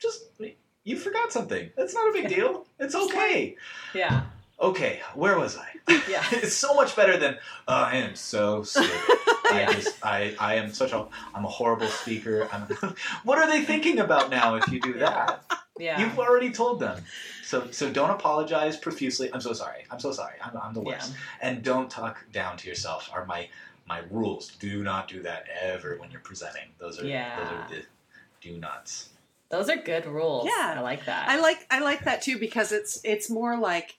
[0.00, 0.24] Just
[0.84, 1.70] you forgot something.
[1.76, 2.66] It's not a big deal.
[2.78, 3.56] It's okay.
[3.94, 4.22] Yeah.
[4.60, 5.68] okay, where was I?
[6.08, 6.24] Yeah.
[6.32, 7.36] it's so much better than
[7.68, 8.90] oh, I am so stupid.
[9.50, 12.48] I just I, I am such a I'm a horrible speaker.
[12.52, 12.62] I'm,
[13.24, 15.44] what are they thinking about now if you do that?
[15.78, 16.00] Yeah.
[16.00, 17.02] You've already told them.
[17.44, 19.30] So so don't apologize profusely.
[19.32, 19.84] I'm so sorry.
[19.90, 20.34] I'm so sorry.
[20.42, 21.12] I'm, I'm the worst.
[21.40, 23.10] And don't talk down to yourself.
[23.12, 23.48] Are my
[23.88, 24.48] my rules.
[24.60, 26.68] Do not do that ever when you're presenting.
[26.78, 27.38] Those are Yeah.
[27.38, 27.82] those are the
[28.40, 29.08] do nots.
[29.50, 30.46] Those are good rules.
[30.46, 30.74] Yeah.
[30.76, 31.28] I like that.
[31.28, 33.96] I like I like that too because it's it's more like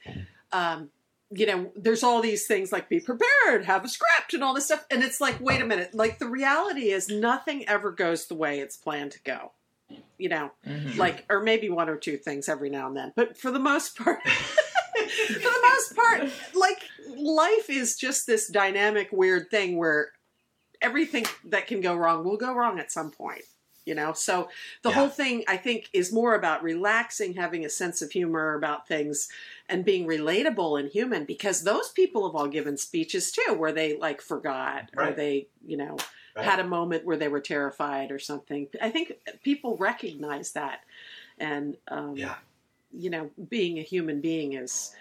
[0.51, 0.89] um
[1.31, 4.65] you know there's all these things like be prepared have a script and all this
[4.65, 8.33] stuff and it's like wait a minute like the reality is nothing ever goes the
[8.33, 9.51] way it's planned to go
[10.17, 10.97] you know Mhm.
[10.97, 13.95] like or maybe one or two things every now and then but for the most
[13.95, 14.19] part
[15.33, 20.11] for the most part like life is just this dynamic weird thing where
[20.81, 23.43] everything that can go wrong will go wrong at some point
[23.85, 24.49] you know so
[24.83, 24.95] the Yeah.
[24.95, 29.29] whole thing i think is more about relaxing having a sense of humor about things
[29.67, 33.97] and being relatable and human because those people have all given speeches too where they
[33.97, 35.97] like forgot or they you know
[36.35, 36.45] Right?
[36.45, 40.81] had a moment where they were terrified or something i think people recognize that
[41.39, 42.35] and um, Yeah.
[42.91, 44.93] You know being a human being is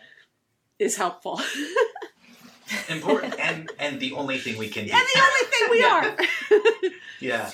[0.79, 1.41] is helpful
[2.89, 4.93] Important and and the only thing we can do.
[4.93, 6.17] and the only thing we Yeah.
[6.51, 7.51] are Yeah,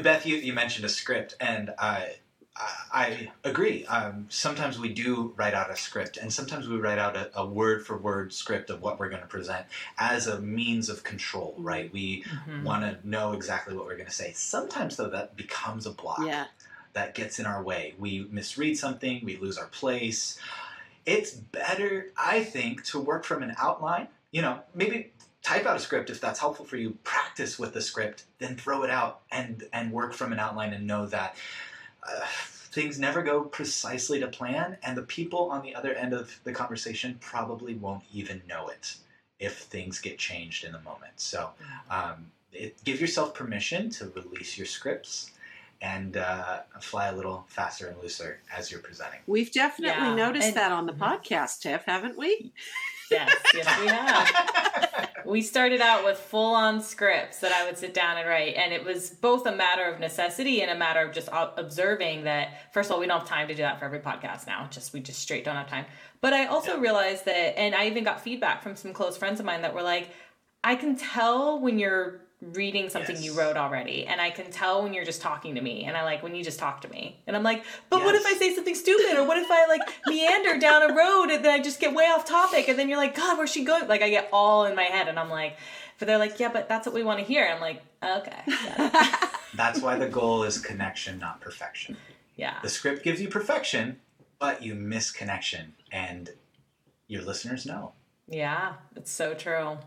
[0.00, 2.16] Beth, you, you mentioned a script, and I
[2.54, 3.84] I, I agree.
[3.86, 7.46] Um, sometimes we do write out a script, and sometimes we write out a, a
[7.46, 9.66] word for word script of what we're going to present
[9.98, 11.54] as a means of control.
[11.58, 11.90] Right?
[11.92, 12.62] We Mhm.
[12.64, 14.32] want to know exactly what we're going to say.
[14.34, 16.20] Sometimes, though, that becomes a block.
[16.26, 16.46] yeah
[16.94, 17.94] That gets in our way.
[17.98, 19.24] We misread something.
[19.24, 20.38] We lose our place.
[21.06, 24.08] It's better, I think, to work from an outline.
[24.30, 27.80] You know, maybe type out a script if that's helpful for you practice with the
[27.80, 31.36] script then throw it out and and work from an outline and know that
[32.08, 32.24] uh,
[32.72, 36.52] things never go precisely to plan and the people on the other end of the
[36.52, 38.96] conversation probably won't even know it
[39.40, 41.50] if things get changed in the moment so
[41.90, 45.31] um, it, give yourself permission to release your scripts
[45.82, 50.46] and uh, fly a little faster and looser as you're presenting we've definitely Yeah, noticed
[50.48, 52.52] and- that on the podcast tiff haven't we
[53.10, 55.10] Yes, yes, we have.
[55.26, 58.54] We started out with full on scripts that I would sit down and write.
[58.54, 62.72] And it was both a matter of necessity and a matter of just observing that,
[62.72, 64.66] first of all, we don't have time to do that for every podcast now.
[64.70, 65.84] Just, we just straight don't have time.
[66.22, 66.80] But I also Yeah.
[66.80, 69.82] realized that, and I even got feedback from some close friends of mine that were
[69.82, 70.08] like,
[70.64, 72.20] I can tell when you're
[72.52, 75.84] reading something you wrote already and i can tell when you're just talking to me
[75.84, 77.20] and i like when you just talk to me.
[77.28, 79.16] And i'm like but what if i say something stupid?
[79.16, 82.04] Or what if i like meander down a road and then i just get way
[82.06, 84.74] off topic and then you're like god where's she going like i get all in
[84.74, 85.56] my head and i'm like
[85.98, 87.46] but they're like yeah but that's what we want to hear.
[87.46, 88.42] I'm like okay.
[89.54, 91.96] That's why the goal is connection not perfection.
[92.34, 92.56] Yeah.
[92.62, 94.00] the script gives you perfection
[94.40, 96.30] but you miss connection and
[97.06, 97.92] your listeners know.
[98.26, 99.78] Yeah, it's so true.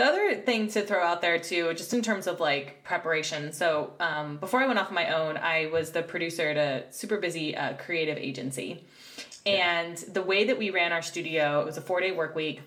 [0.00, 3.52] The other thing to throw out there too, just in terms of like preparation.
[3.52, 7.18] So um, before I went off my own, I was the producer at a super
[7.18, 8.82] busy uh, creative agency,
[9.44, 12.62] and the way that we ran our studio, it was a four day work week,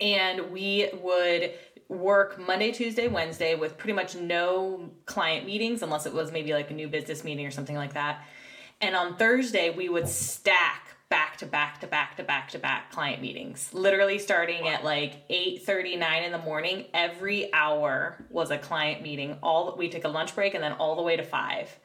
[0.00, 1.54] and we would
[1.88, 6.70] work Monday, Tuesday, Wednesday with pretty much no client meetings unless it was maybe like
[6.70, 8.22] a new business meeting or something like that.
[8.80, 12.90] And on Thursday, we would stack back to back to back to back to back
[12.90, 13.72] client meetings.
[13.72, 19.38] Literally starting at like 8:39 in the morning, every hour was a client meeting.
[19.42, 21.78] All we took a lunch break and then all the way to 5.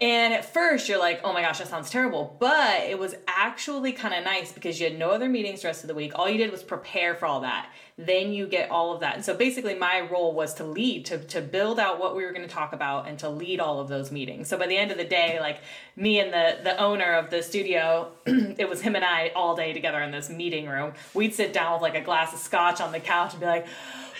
[0.00, 2.36] And at first, you're like, oh my gosh, that sounds terrible.
[2.40, 5.84] But it was actually kind of nice because you had no other meetings the rest
[5.84, 6.12] of the week.
[6.18, 7.70] All you did was prepare for all that.
[7.96, 9.14] Then you get all of that.
[9.14, 12.32] And so basically, my role was to lead, to, to build out what we were
[12.32, 14.48] going to talk about and to lead all of those meetings.
[14.48, 15.60] So by the end of the day, like
[15.94, 19.72] me and the, the owner of the studio, it was him and I all day
[19.72, 20.94] together in this meeting room.
[21.14, 23.66] We'd sit down with like a glass of scotch on the couch and be like,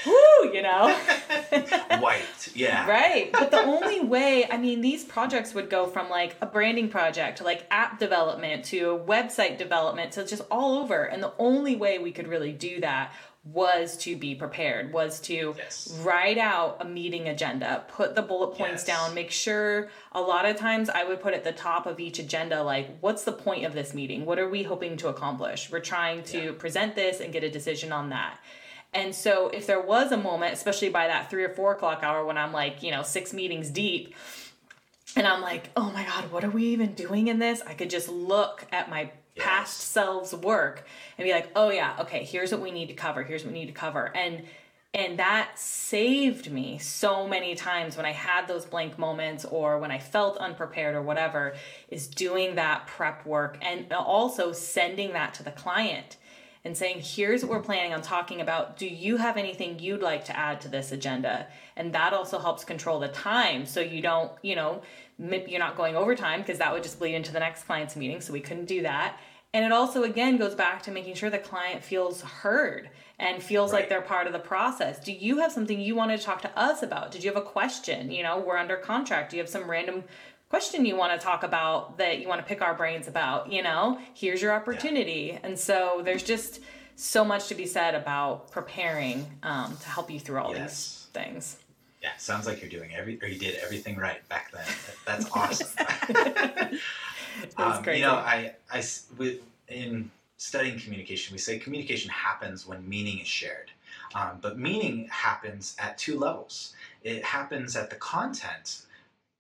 [0.07, 0.89] whoo, you know?
[2.01, 3.31] white yeah Right.
[3.33, 7.39] But the only way, I mean, these projects would go from like a branding project
[7.39, 11.05] to like app development to website development to just all over.
[11.05, 13.13] And the only way we could really do that
[13.45, 15.99] was to be prepared, was to Yes.
[16.03, 18.87] write out a meeting agenda, put the bullet points Yes.
[18.87, 22.19] down, make sure a lot of times I would put at the top of each
[22.19, 24.25] agenda, like, what's the point of this meeting?
[24.25, 25.71] What are we hoping to accomplish?
[25.71, 26.51] We're trying to Yeah.
[26.53, 28.39] present this and get a decision on that.
[28.95, 32.25] And so if there was a moment, especially by that three or four o'clock hour
[32.25, 34.15] when I'm like, you know, six meetings deep,
[35.17, 37.63] and I'm like, oh my God, what are we even doing in this?
[37.67, 39.85] I could just look at my past Yes.
[39.85, 40.87] selves work
[41.19, 43.59] and be like, oh yeah, okay, here's what we need to cover, here's what we
[43.59, 44.17] need to cover.
[44.17, 44.45] And
[44.95, 49.91] and that saved me so many times when I had those blank moments or when
[49.91, 51.57] I felt unprepared or whatever,
[51.89, 56.17] is doing that prep work and also sending that to the client
[56.65, 58.79] and saying, here's what we're planning on talking about.
[58.79, 61.47] Do you have anything you'd like to add to this agenda?
[61.77, 64.83] And that also helps control the time so you don't, you know,
[65.19, 68.21] you're not going overtime because that would just bleed into the next client's meeting.
[68.21, 69.19] So we couldn't do that.
[69.53, 73.73] And it also, again, goes back to making sure the client feels heard and feels
[73.73, 73.83] right.
[73.83, 74.99] like they're part of the process.
[74.99, 77.13] Do you have something you wanted to talk to us about?
[77.13, 78.11] Did you have a question?
[78.11, 79.31] You know, we're under contract.
[79.31, 80.03] Do you have some random
[80.49, 83.51] question you want to talk about that you want to pick our brains about?
[83.51, 85.31] You know, here's your opportunity.
[85.33, 85.41] Yeah.
[85.43, 86.61] And so there's just
[86.97, 90.61] so much to be said about preparing um, to help you through all yes.
[90.61, 91.57] these things.
[92.03, 94.67] Yeah, sounds like you're doing every or you did everything right back then.
[95.07, 95.69] That's awesome.
[97.57, 98.83] um, you know, I, I,
[99.17, 103.71] with, in studying communication, we say communication happens when meaning is shared.
[104.15, 106.75] Um, but meaning happens at two levels.
[107.03, 108.83] It happens at the content,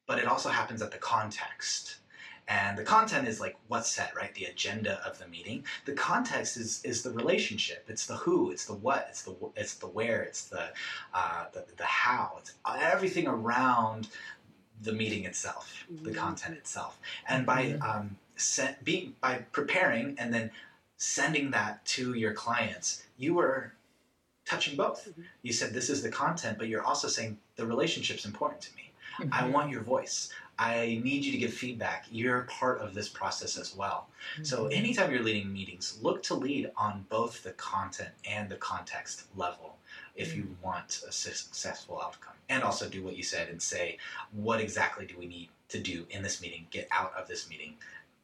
[0.06, 1.96] but it also happens at the context.
[2.46, 4.34] And the content is like what's set, right?
[4.34, 5.64] The agenda of the meeting.
[5.86, 7.86] The context is is the relationship.
[7.88, 8.50] It's the who.
[8.50, 9.06] It's the what.
[9.08, 10.22] It's the it's the where.
[10.22, 10.68] It's the
[11.14, 12.36] uh, the, the how.
[12.40, 14.08] It's everything around
[14.82, 16.18] the meeting itself, the mm-hmm.
[16.18, 16.98] content itself.
[17.28, 17.82] And by mm-hmm.
[17.82, 20.50] um, set, being by preparing and then
[20.96, 23.72] sending that to your clients, you were
[24.44, 25.08] touching both.
[25.08, 25.22] Mm-hmm.
[25.42, 28.83] You said this is the content, but you're also saying the relationship's important to me.
[29.20, 29.32] Mm-hmm.
[29.32, 30.30] I want your voice.
[30.58, 32.06] I need you to give feedback.
[32.10, 34.08] You're part of this process as well.
[34.34, 34.44] Mm-hmm.
[34.44, 39.24] So, anytime you're leading meetings, look to lead on both the content and the context
[39.36, 39.76] level
[40.14, 40.64] if you mm-hmm.
[40.64, 42.34] want a successful outcome.
[42.48, 43.98] And also do what you said and say,
[44.32, 47.74] what exactly do we need to do in this meeting, get out of this meeting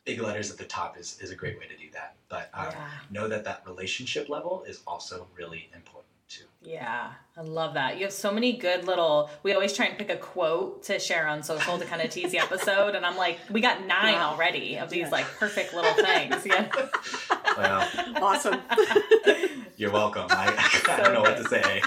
[0.05, 2.15] big letters at the top is, is a great way to do that.
[2.29, 2.89] But um, yeah.
[3.11, 6.45] know that that relationship level is also really important too.
[6.63, 7.99] Yeah, I love that.
[7.99, 9.29] You have so many good little.
[9.43, 12.31] We always try and pick a quote to share on social to kind of tease
[12.31, 14.31] the episode, and I'm like, we got nine wow.
[14.31, 16.47] already of these like perfect little things.
[16.47, 16.71] Yeah.
[17.59, 17.89] Well,
[18.23, 18.61] awesome.
[19.77, 20.27] You're welcome.
[20.31, 21.83] I, I don't know what to say.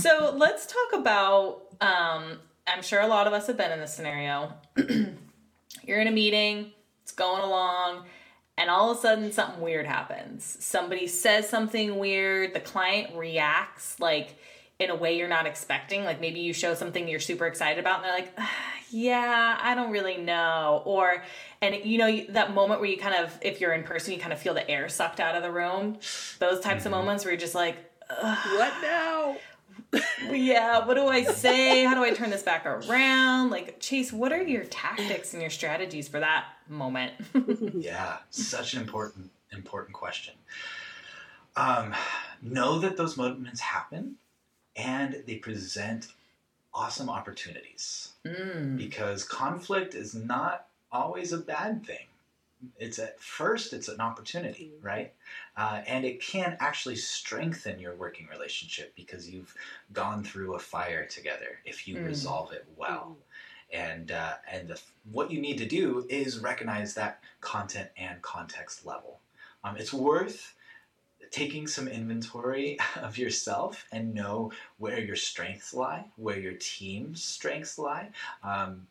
[0.00, 1.62] so let's talk about.
[1.80, 4.52] Um, I'm sure a lot of us have been in this scenario.
[5.84, 8.06] You're in a meeting, it's going along,
[8.58, 10.56] and all of a sudden something weird happens.
[10.60, 14.36] Somebody says something weird, the client reacts like
[14.78, 16.04] in a way you're not expecting.
[16.04, 18.32] Like maybe you show something you're super excited about, and they're like,
[18.90, 21.22] "Yeah, I don't really know," or
[21.62, 24.32] and you know that moment where you kind of, if you're in person, you kind
[24.32, 25.98] of feel the air sucked out of the room.
[26.38, 26.86] Those types mm-hmm.
[26.88, 27.76] of moments where you're just like,
[28.08, 29.36] "What now?"
[30.30, 31.84] Yeah, what do I say?
[31.84, 33.50] How do I turn this back around?
[33.50, 37.12] Like, Chase, what are your tactics and your strategies for that moment?
[37.74, 40.34] yeah, such an important important question.
[41.56, 41.94] Um,
[42.42, 44.16] know that those moments happen
[44.76, 46.08] and they present
[46.74, 48.76] awesome opportunities mm.
[48.76, 52.06] because conflict is not always a bad thing
[52.78, 54.86] it's at first it's an opportunity mm-hmm.
[54.86, 55.12] right
[55.56, 59.54] uh, and it can actually strengthen your working relationship because you've
[59.92, 62.06] gone through a fire together if you mm.
[62.06, 63.78] resolve it well mm.
[63.78, 68.86] and uh, and the, what you need to do is recognize that content and context
[68.86, 69.20] level
[69.64, 70.54] um, it's worth
[71.30, 77.78] taking some inventory of yourself and know where your strengths lie where your team's strengths
[77.78, 78.08] lie
[78.42, 78.86] um,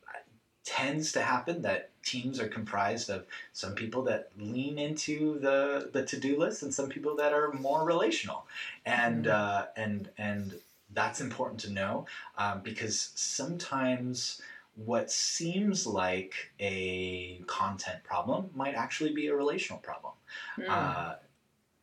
[0.65, 6.03] tends to happen that teams are comprised of some people that lean into the, the
[6.03, 8.45] to-do list and some people that are more relational
[8.85, 9.35] and mm-hmm.
[9.35, 10.59] uh, and and
[10.93, 12.05] that's important to know
[12.37, 14.41] um, because sometimes
[14.75, 20.13] what seems like a content problem might actually be a relational problem
[20.59, 20.65] mm.
[20.67, 21.15] uh,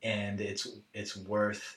[0.02, 1.76] and it's it's worth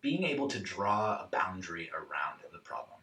[0.00, 2.98] being able to draw a boundary around the problem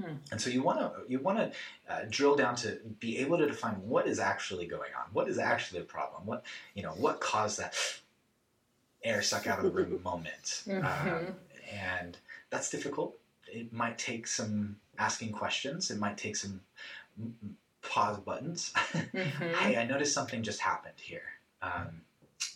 [0.00, 0.16] Hmm.
[0.30, 1.52] And so you want to you want to
[1.92, 5.04] uh, drill down to be able to define what is actually going on.
[5.12, 6.26] What is actually the problem?
[6.26, 6.90] What you know?
[6.90, 7.74] What caused that
[9.02, 10.64] air suck out of the room moment?
[10.66, 10.84] Mm-hmm.
[10.84, 11.34] Um,
[11.72, 12.18] and
[12.50, 13.16] that's difficult.
[13.46, 15.90] It might take some asking questions.
[15.90, 16.60] It might take some
[17.82, 18.72] pause buttons.
[19.16, 19.54] Mm-hmm.
[19.54, 21.22] hey, I noticed something just happened here.
[21.62, 22.02] Um,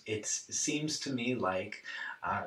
[0.05, 1.85] it seems to me like
[2.22, 2.44] uh,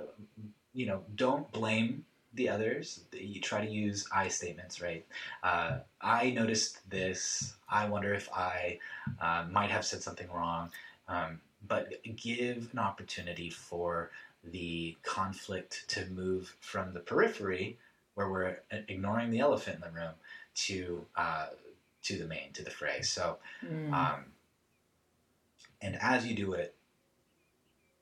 [0.74, 3.02] you know, don't blame the others.
[3.12, 5.06] You try to use I statements, right?
[5.44, 7.56] Uh, I noticed this.
[7.70, 8.80] I wonder if I
[9.20, 10.72] uh, might have said something wrong.
[11.08, 14.12] Um, but give an opportunity for
[14.44, 17.78] the conflict to move from the periphery,
[18.16, 18.58] where we're
[18.88, 20.14] ignoring the elephant in the room,
[20.56, 21.48] to uh,
[22.04, 23.02] to the main, to the fray.
[23.02, 23.94] So, mm.
[23.94, 24.26] um,
[25.82, 26.76] and as you do it,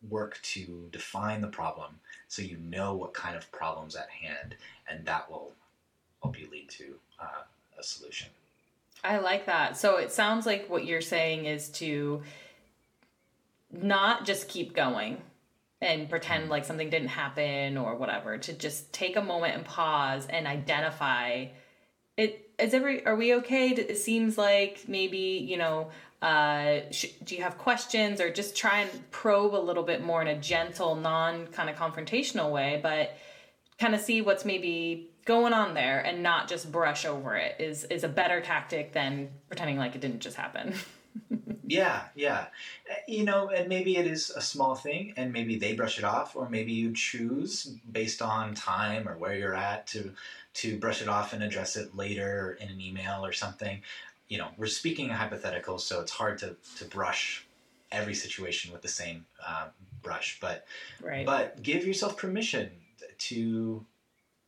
[0.09, 1.99] work to define the problem
[2.31, 4.55] so you know what kind of problems at hand,
[4.89, 5.51] and that will
[6.23, 7.43] help you lead to uh,
[7.77, 8.29] a solution.
[9.03, 9.75] I like that.
[9.75, 12.21] So it sounds like what you're saying is to
[13.69, 15.17] not just keep going
[15.81, 20.25] and pretend like something didn't happen or whatever to just take a moment and pause
[20.29, 21.47] and identify
[22.15, 25.89] it is every are we okay it seems like maybe you know
[26.21, 30.21] uh, sh- do you have questions or just try and probe a little bit more
[30.21, 33.17] in a gentle non kind of confrontational way but
[33.79, 37.85] kind of see what's maybe going on there and not just brush over it is
[37.85, 40.73] is a better tactic than pretending like it didn't just happen
[41.71, 42.47] Yeah, yeah.
[42.89, 46.03] Uh, You know, and maybe it is a small thing and maybe they brush it
[46.03, 50.11] off or maybe you choose based on time or where you're at to
[50.53, 53.81] to brush it off and address it later in an email or something.
[54.31, 57.45] You know, we're speaking a hypothetical, so it's hard to, to brush
[57.91, 59.71] every situation with the same um,
[60.01, 60.37] brush.
[60.39, 60.63] But
[61.01, 62.69] right but give yourself permission
[63.17, 63.83] to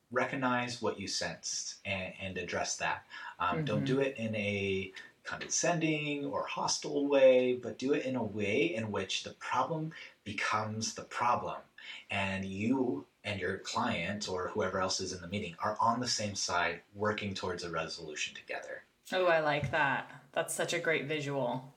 [0.10, 3.06] recognize what you sensed and, and address that.
[3.40, 3.86] Um, Don't Mhm.
[3.86, 4.90] do it in a
[5.26, 9.92] condescending or hostile way, but do it in a way in which the problem
[10.24, 11.60] becomes the problem.
[12.10, 16.08] And you and your client or whoever else is in the meeting are on the
[16.08, 18.73] same side working towards a resolution together.
[19.12, 21.74] Oh i like that that's such a great visual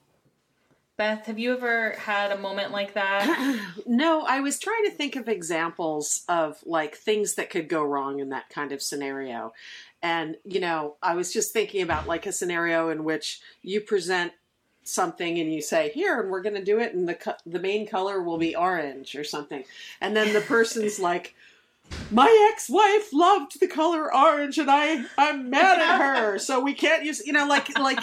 [0.97, 5.17] beth have you ever had a moment like that no, I was trying to think
[5.17, 9.53] of examples of like things that could go wrong in that kind of scenario.
[10.03, 14.33] And, you know, I was just thinking about like a scenario in which you present
[14.85, 17.59] something and you say, "Here, and we're going to do it and the co- the
[17.59, 19.65] main color will be orange or something."
[20.01, 21.35] And then the person's like,
[22.11, 27.05] "My ex-wife loved the color orange and I I'm mad at her, so we can't
[27.05, 28.01] use, you know, like like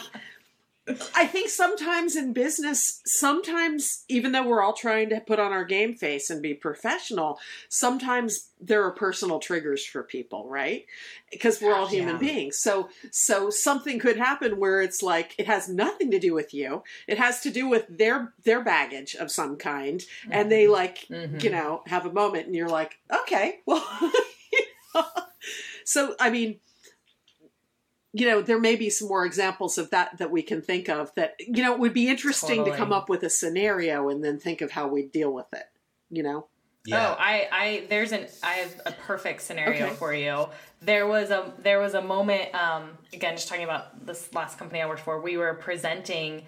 [1.15, 5.63] I think sometimes in business, sometimes even though we're all trying to put on our
[5.63, 10.85] game face and be professional, sometimes there are personal triggers for people, right?
[11.31, 12.19] Because we're all human Yeah.
[12.19, 12.57] beings.
[12.57, 16.83] So so something could happen where it's like it has nothing to do with you.
[17.07, 21.41] It has to do with their their baggage of some kind and they like, Mhm.
[21.41, 23.85] you know, have a moment and you're like, "Okay, well."
[24.51, 24.65] you
[24.95, 25.05] know.
[25.85, 26.59] So, I mean,
[28.13, 31.13] you know there may be some more examples of that that we can think of
[31.15, 34.39] that you know it would be interesting to come up with a scenario and then
[34.39, 35.65] think of how we deal with it
[36.09, 36.47] you know
[36.85, 37.11] Yeah.
[37.11, 39.95] Oh, I, I, there's an, I have a perfect scenario Okay.
[39.95, 40.47] for you.
[40.81, 42.53] There was a, there was a moment.
[42.53, 46.43] Um, again, just talking about this last company I worked for, we were presenting,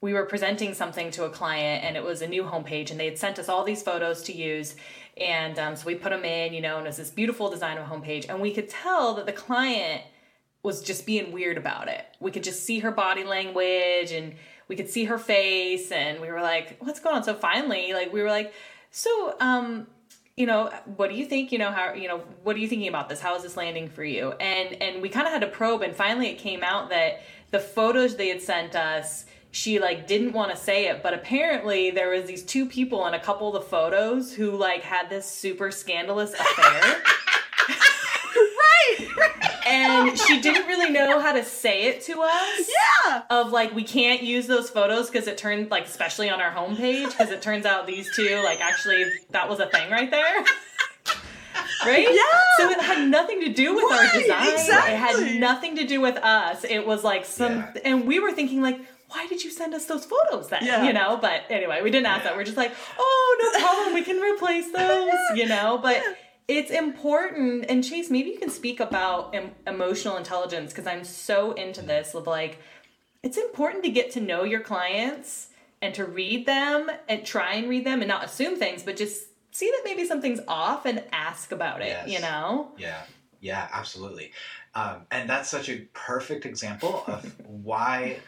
[0.00, 3.06] we were presenting something to a client, and it was a new homepage, and they
[3.06, 4.76] had sent us all these photos to use,
[5.16, 7.76] and um, so we put them in, you know, and it was this beautiful design
[7.76, 10.02] of a homepage, and we could tell that the client
[10.62, 12.04] was just being weird about it.
[12.20, 14.34] We could just see her body language and
[14.68, 17.24] we could see her face and we were like, what's going on?
[17.24, 18.52] So finally, like we were like,
[18.90, 19.86] so um
[20.36, 22.88] you know, what do you think, you know, how you know, what are you thinking
[22.88, 23.20] about this?
[23.20, 24.32] How is this landing for you?
[24.32, 27.58] And and we kind of had to probe and finally it came out that the
[27.58, 32.10] photos they had sent us she like didn't want to say it but apparently there
[32.10, 35.72] was these two people in a couple of the photos who like had this super
[35.72, 37.02] scandalous affair
[39.70, 42.70] and she didn't really know how to say it to us.
[43.04, 43.22] Yeah.
[43.30, 47.10] Of like, we can't use those photos because it turned like, especially on our homepage,
[47.10, 50.44] because it turns out these two, like, actually, that was a thing right there.
[51.84, 52.06] Right?
[52.10, 52.40] Yeah.
[52.58, 54.52] So it had nothing to do with Right, our design.
[54.52, 54.92] Exactly.
[54.94, 56.62] It had nothing to do with us.
[56.64, 57.72] It was like some, Yeah.
[57.86, 60.64] and we were thinking like, why did you send us those photos then?
[60.64, 60.84] Yeah.
[60.84, 62.36] You know, but anyway, we didn't ask that.
[62.36, 63.94] We're just like, oh, no problem.
[63.94, 66.02] We can replace those, you know, but
[66.50, 67.66] it's important.
[67.68, 72.12] And Chase, maybe you can speak about em- emotional intelligence because I'm so into this
[72.14, 72.58] of like,
[73.22, 75.48] it's important to get to know your clients
[75.80, 79.26] and to read them and try and read them and not assume things, but just
[79.52, 82.08] see that maybe something's off and ask about it, Yes.
[82.08, 82.72] you know?
[82.76, 83.02] Yeah,
[83.40, 84.32] yeah, absolutely.
[84.74, 88.18] Um, and that's such a perfect example of why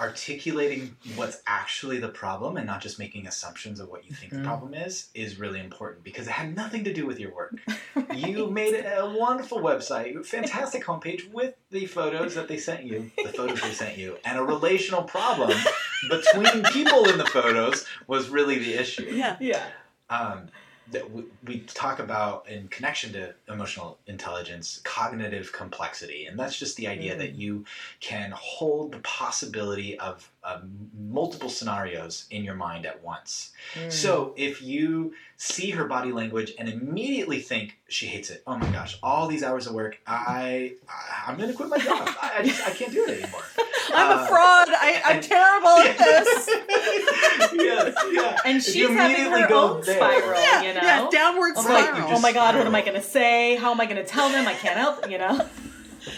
[0.00, 4.38] articulating what's actually the problem and not just making assumptions of what you think Mhm.
[4.38, 7.54] the problem is is really important because it had nothing to do with your work.
[8.14, 13.28] You made a wonderful website, fantastic homepage with the photos that they sent you, the
[13.32, 15.56] photos they sent you, and a relational problem
[16.10, 19.36] between people in the photos was really the issue Yeah.
[19.40, 19.64] Yeah.
[20.10, 20.48] um,
[20.92, 26.76] that we, we talk about in connection to emotional intelligence cognitive complexity and that's just
[26.76, 27.18] the idea Mm.
[27.18, 27.64] that you
[28.00, 33.90] can hold the possibility of um, multiple scenarios in your mind at once Mm.
[33.90, 38.70] so if you see her body language and immediately think she hates it oh my
[38.70, 42.42] gosh all these hours of work i, I i'm gonna quit my job I, I
[42.44, 43.42] just i can't do it anymore
[43.94, 44.68] I'm Uh, a fraud.
[44.70, 46.48] I, I'm terrible at this.
[47.54, 48.36] yes, yeah.
[48.44, 50.80] and If she's having immediately her go own there- spiral, Yeah, you know?
[50.82, 51.98] yeah, downward Of like, spiral.
[52.10, 52.74] you oh my just god, what am.
[52.74, 53.56] I gonna say?
[53.56, 54.46] How am I gonna tell them?
[54.46, 55.46] I can't help, you know?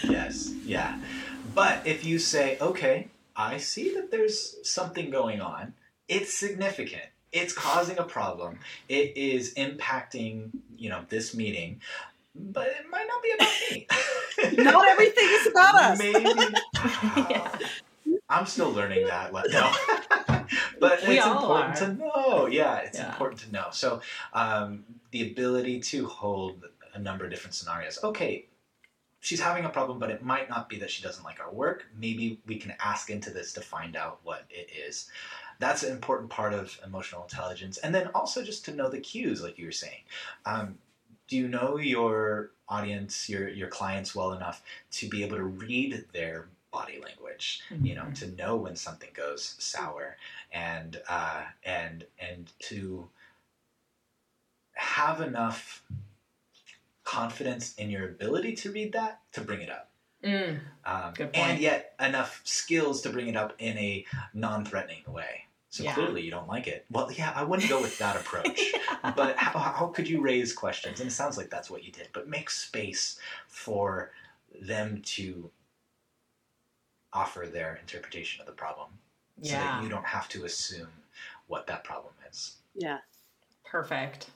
[0.03, 0.99] Yes, yeah.
[1.55, 5.73] But if you say, okay, I see that there's something going on,
[6.07, 7.03] it's significant.
[7.31, 8.59] It's causing a problem.
[8.89, 11.81] It is impacting, you know, this meeting,
[12.39, 14.63] but it might not be about me.
[14.63, 15.99] Not everything is about us.
[15.99, 16.25] Maybe.
[17.33, 17.57] Yeah.
[18.29, 19.31] I'm still learning that.
[19.33, 19.39] No.
[20.79, 21.85] but We it's important are.
[21.85, 22.47] to know.
[22.47, 23.09] Yeah, it's Yeah.
[23.09, 23.67] important to know.
[23.71, 24.01] So,
[24.33, 27.99] um, the ability to hold a number of different scenarios.
[28.03, 28.45] Okay,
[29.19, 31.85] she's having a problem, but it might not be that she doesn't like our work.
[31.97, 35.09] Maybe we can ask into this to find out what it is.
[35.59, 37.77] That's an important part of emotional intelligence.
[37.77, 40.01] And then also just to know the cues, like you were saying.
[40.45, 40.77] Um,
[41.27, 44.61] do you know your audience, your your clients well enough
[44.91, 47.61] to be able to read their body language?
[47.81, 50.17] You know, to know when something goes sour,
[50.51, 53.09] and uh, and and to
[54.73, 55.83] have enough
[57.03, 59.89] confidence in your ability to read that to bring it up.
[60.23, 60.59] Mm.
[60.85, 65.46] Um, and yet enough skills to bring it up in a non-threatening way.
[65.69, 65.93] So Yeah.
[65.93, 66.85] clearly you don't like it.
[66.89, 68.73] Well, yeah, I wouldn't go with that approach.
[69.15, 70.99] but how, how could you raise questions?
[70.99, 72.09] And it sounds like that's what you did.
[72.13, 74.11] But make space for
[74.61, 75.51] them to
[77.13, 78.89] offer their interpretation of the problem,
[79.41, 80.89] so that you don't have to assume
[81.47, 82.57] what that problem is.
[82.75, 82.99] Yeah.
[83.65, 84.29] Perfect.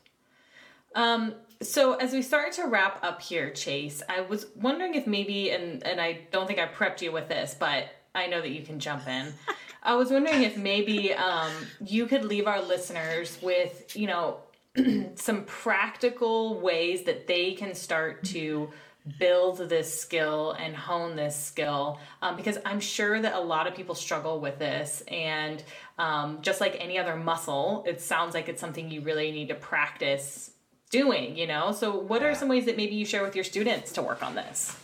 [0.95, 5.51] Um, so as we start to wrap up here, Chase, I was wondering if maybe,
[5.51, 8.63] and and I don't think I prepped you with this, but I know that you
[8.63, 9.33] can jump in.
[9.83, 11.51] I was wondering if maybe um,
[11.83, 14.37] you could leave our listeners with, you know,
[15.15, 18.69] some practical ways that they can start to
[19.17, 21.99] build this skill and hone this skill.
[22.21, 25.01] Um, because i'm sure that a lot of people struggle with this.
[25.07, 25.63] And
[25.97, 29.55] um, just like any other muscle it sounds like it's something you really need to
[29.55, 30.51] practice
[30.91, 31.71] doing you know?
[31.71, 34.35] So what are some ways that maybe you share with your students to work on
[34.35, 34.77] this?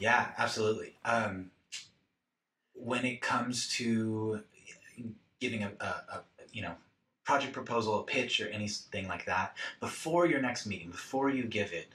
[0.00, 0.94] Yeah, absolutely.
[1.04, 1.52] Um,
[2.84, 4.40] when it comes to
[5.40, 6.22] giving a, a, a
[6.52, 6.74] you know
[7.24, 11.72] project proposal, a pitch, or anything like that, before your next meeting, before you give
[11.72, 11.86] it,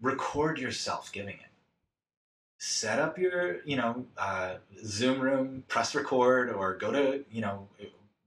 [0.00, 1.50] record yourself giving it.
[2.58, 7.68] Set up your you know uh, Zoom room, press record, or go to you know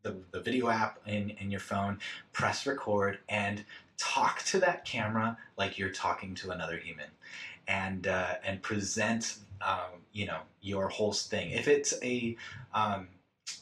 [0.04, 2.00] the, the video app in, in your phone,
[2.32, 3.64] press record, and
[3.98, 7.08] talk to that camera like you're talking to another human
[7.68, 11.52] and uh, and present um, you know your whole thing.
[11.52, 12.36] If it's a
[12.74, 13.08] um,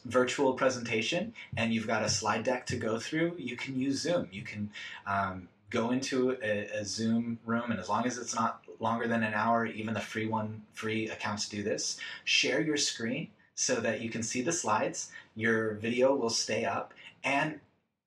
[0.06, 4.30] virtual presentation and you've got a slide deck to go through, you can use Zoom.
[4.32, 4.70] You can
[5.06, 9.24] um, go into a, a Zoom room, and as long as it's not longer than
[9.24, 11.99] an hour, even the free one, free accounts do this.
[12.24, 15.12] Share your screen so that you can see the slides.
[15.36, 16.93] Your video will stay up
[17.24, 17.60] and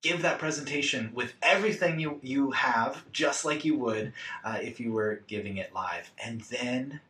[0.02, 4.12] give that presentation with everything you, you have, just like you would
[4.44, 6.12] uh, if you were giving it live.
[6.24, 7.00] And then,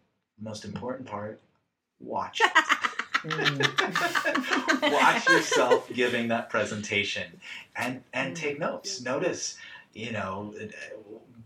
[0.40, 1.40] most important part,
[2.00, 2.40] watch.
[4.82, 7.40] Watch yourself giving that presentation
[7.74, 9.00] and and take notes.
[9.00, 9.56] Notice
[9.92, 10.54] you know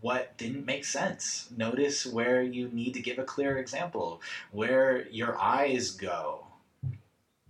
[0.01, 1.49] what didn't make sense.
[1.55, 4.21] Notice where you need to give a clear example
[4.51, 6.45] where your eyes go.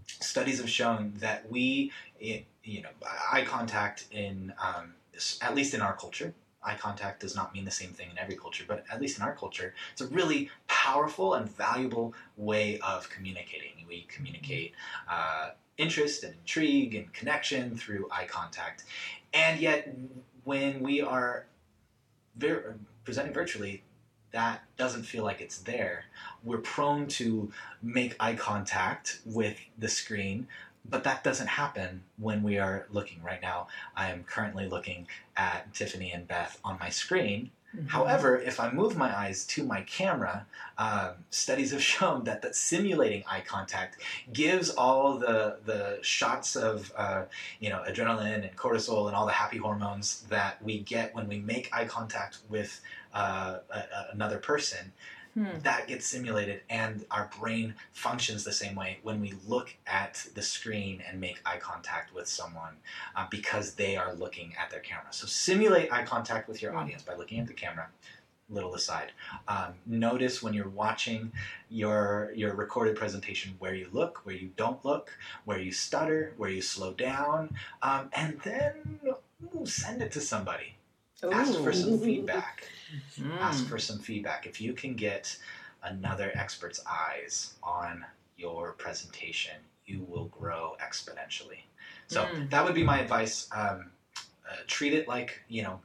[0.06, 2.90] Studies have shown that we you know
[3.32, 4.94] eye contact in um,
[5.42, 6.34] at least in our culture
[6.66, 9.24] eye contact does not mean the same thing in every culture but at least in
[9.24, 13.72] our culture it's a really powerful and valuable way of communicating.
[13.88, 14.74] We communicate
[15.10, 18.84] uh, interest and intrigue and connection through eye contact.
[19.34, 19.96] And yet
[20.44, 21.46] when we are
[22.36, 23.84] vir- presenting virtually
[24.32, 26.06] that doesn't feel like it's there.
[26.44, 27.52] We're prone to
[27.84, 30.48] make eye contact with the screen
[30.86, 33.22] but that doesn't happen when we are looking.
[33.24, 35.08] Right now i am currently looking
[35.38, 37.52] at tiffany and beth on my screen.
[37.88, 40.46] However, if I move my eyes to my camera,
[40.78, 43.98] um, studies have shown that, that simulating eye contact
[44.32, 47.24] gives all the the shots of uh,
[47.60, 51.40] you know adrenaline and cortisol and all the happy hormones that we get when we
[51.40, 52.80] make eye contact with
[53.14, 54.92] uh, a, a- another person.
[55.34, 55.60] Hmm.
[55.64, 60.44] That gets simulated, and our brain functions the same way when we look at the
[60.44, 62.76] screen and make eye contact with someone
[63.16, 65.08] uh, because they are looking at their camera.
[65.12, 66.78] So simulate eye contact with your Mm.
[66.82, 67.88] audience by looking at the camera.
[68.50, 69.14] Little aside,
[69.48, 71.32] um, notice when you're watching
[71.70, 76.50] your your recorded presentation where you look, where you don't look, where you stutter, where
[76.50, 79.00] you slow down, um, and then
[79.56, 80.76] ooh, send it to somebody.
[81.32, 82.68] Ask for some feedback.
[83.20, 83.40] Mm.
[83.40, 84.46] Ask for some feedback.
[84.46, 85.36] If you can get
[85.84, 88.06] another expert's eyes on
[88.38, 91.64] your presentation, you will grow exponentially.
[92.08, 92.50] So Mm.
[92.50, 93.48] that would be my advice.
[93.52, 93.92] Um,
[94.50, 95.82] uh, treat it like you know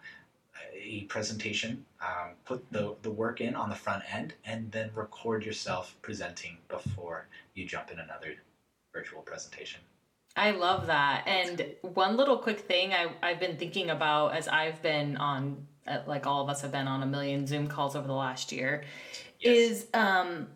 [0.72, 1.84] a presentation.
[2.00, 6.58] Um, put the the work in on the front end, and then record yourself presenting
[6.68, 8.34] before you jump in another
[8.92, 9.80] virtual presentation.
[10.36, 11.26] I love that.
[11.26, 15.66] And one little quick thing I, I've been thinking about as I've been on,
[16.06, 18.84] like all of us have been on a million Zoom calls over the last year,
[19.40, 20.48] is um,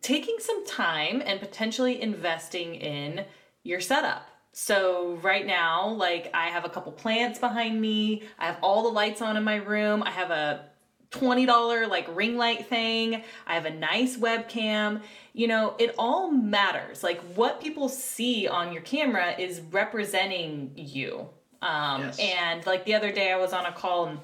[0.00, 3.24] taking some time and potentially investing in
[3.62, 4.28] your setup.
[4.52, 8.22] So right now, like I have a couple plants behind me.
[8.38, 10.02] I have all the lights on in my room.
[10.02, 10.66] I have a
[11.12, 13.22] $20 like ring light thing.
[13.46, 15.02] I have a nice webcam.
[15.32, 17.02] You know, it all matters.
[17.02, 21.28] Like what people see on your camera is representing you.
[21.62, 22.18] Um, Yes.
[22.18, 24.18] And like the other day, I was on a call and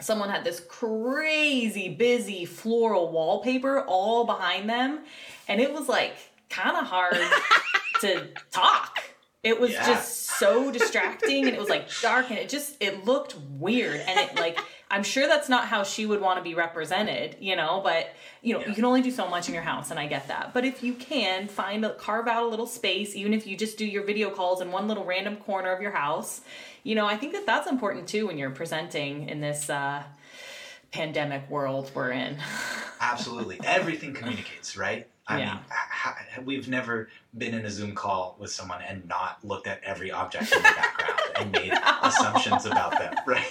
[0.00, 5.00] someone had this crazy busy floral wallpaper all behind them.
[5.48, 6.14] And it was like
[6.48, 7.16] kind of hard
[8.00, 9.02] to talk.
[9.42, 9.86] It was Yeah.
[9.86, 14.18] just so distracting and it was like dark and it just it looked weird and
[14.20, 14.58] it like
[14.92, 18.52] I'm sure that's not how she would want to be represented, you know, but you
[18.54, 18.68] know, Yeah.
[18.68, 20.52] you can only do so much in your house and I get that.
[20.52, 23.78] But if you can find a carve out a little space, even if you just
[23.78, 26.40] do your video calls in one little random corner of your house,
[26.82, 30.02] you know, I think that that's important too when you're presenting in this uh
[30.92, 32.36] pandemic world we're in.
[33.00, 33.60] Absolutely.
[33.64, 35.06] Everything communicates, right?
[35.26, 35.54] I Yeah.
[35.54, 37.08] mean, h- h- we've never
[37.38, 40.68] been in a Zoom call with someone and not looked at every object in the
[40.68, 41.72] background and made
[42.02, 43.46] assumptions about them, right?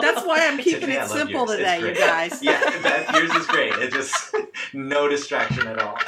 [0.00, 1.58] That's why I'm keeping Tiffany, it simple yours.
[1.58, 2.42] Today, you guys.
[2.42, 3.74] Yeah, that, yours is great.
[3.74, 4.34] It just
[4.72, 5.98] no distraction at all.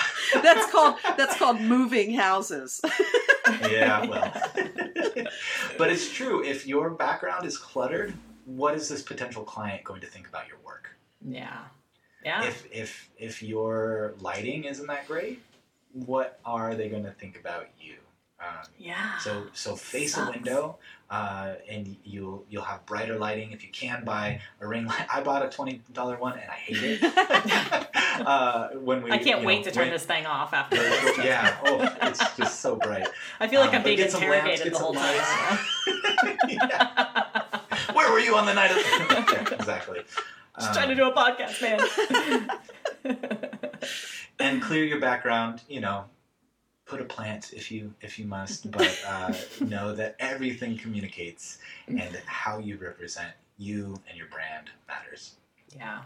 [0.43, 2.81] That's called that's called moving houses.
[3.71, 4.33] Yeah, well.
[5.79, 6.45] but it's true.
[6.45, 8.15] If your background is cluttered,
[8.45, 10.97] what is this potential client going to think about your work?
[11.27, 11.61] Yeah.
[12.25, 12.45] Yeah.
[12.45, 15.43] If if if your lighting isn't that great,
[15.93, 17.97] what are they going to think about you?
[18.41, 19.19] Um, yeah.
[19.19, 20.79] so so face a window,
[21.11, 23.53] uh, and you'll you'll have brighter lighting.
[23.53, 26.55] If you can buy a ring light, I bought a twenty dollar one and I
[26.55, 27.03] hate it.
[28.27, 30.77] uh, when we I can't wait know, to turn went- this thing off after.
[31.23, 33.07] yeah, oh, it's just so bright.
[33.41, 35.59] I feel like Um, I'm being some lamps, interrogated the whole time.
[36.49, 37.43] Yeah.
[37.93, 38.77] Where were you on the night of?
[39.33, 40.01] yeah, exactly.
[40.57, 42.49] Just Um, trying to do a podcast, man.
[44.39, 45.63] and clear your background.
[45.69, 46.05] You know,
[46.87, 51.59] put a plant if you if you must, but uh, know that everything communicates,
[51.89, 55.35] and how you represent you and your brand matters.
[55.75, 56.03] yeah,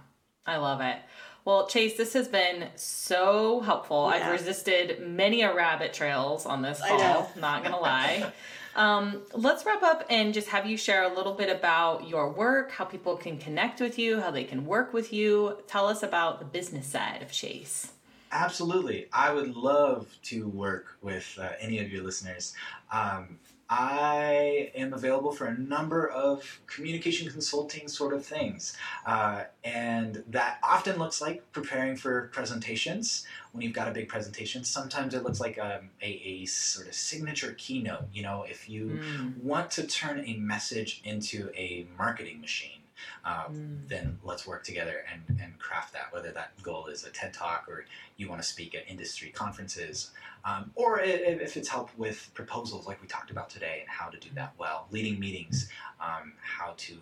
[0.47, 0.99] I love it.
[1.45, 4.05] Well, Chase, this has been so helpful.
[4.05, 6.99] I've resisted many a rabbit trails on this I call.
[6.99, 7.29] know.
[7.41, 8.33] Not gonna lie.
[8.77, 12.71] Um, let's wrap up and just have you share a little bit about your work,
[12.71, 15.57] how people can connect with you, how they can work with you.
[15.67, 17.93] Tell us about the business side of Chase.
[18.31, 19.09] Absolutely.
[19.13, 22.55] I would love to work with uh, any of your listeners.
[22.93, 23.39] Um,
[23.71, 28.75] I am available for a number of communication consulting sort of things.
[29.05, 34.65] Uh, and that often looks like preparing for presentations when you've got a big presentation.
[34.65, 38.07] Sometimes it looks like um, a, a sort of signature keynote.
[38.13, 39.37] You know, if you Mm.
[39.43, 42.78] want to turn a message into a marketing machine,
[43.25, 43.89] uh, Mm.
[43.89, 47.67] then let's work together and, and craft that, whether that goal is a TED Talk
[47.69, 47.85] or
[48.17, 50.11] you want to speak at industry conferences,
[50.45, 54.19] um, or if it's help with proposals like we talked about today and how to
[54.19, 55.69] do that well, leading meetings,
[56.01, 56.99] um, how to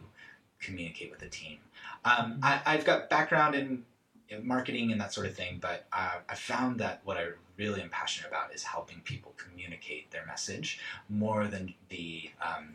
[0.60, 1.58] communicate with a team.
[2.04, 3.84] Um, I, I've got background in,
[4.28, 7.26] in marketing and that sort of thing, but uh, I found that what I
[7.56, 10.78] really am passionate about is helping people communicate their message
[11.08, 12.74] more than the um,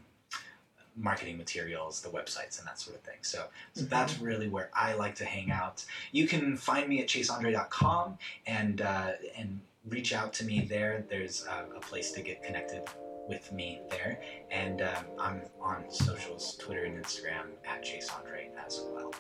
[0.96, 3.18] marketing materials, the websites, and that sort of thing.
[3.22, 5.84] So, so that's really where I like to hang out.
[6.12, 11.04] You can find me at chaseandre.com and uh, and reach out to me there.
[11.10, 12.84] There's uh, a place to get connected
[13.28, 14.20] with me there,
[14.52, 19.14] and um, I'm on socials, Twitter and Instagram at chaseandre as well.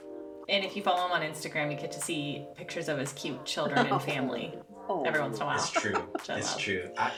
[0.49, 3.45] And if you follow him on Instagram, you get to see pictures of his cute
[3.45, 4.53] children and family
[4.89, 5.03] Oh.
[5.03, 5.55] every once in a while.
[5.57, 5.93] It's true.
[6.15, 6.57] It's love.
[6.59, 6.89] true.
[6.97, 7.11] I,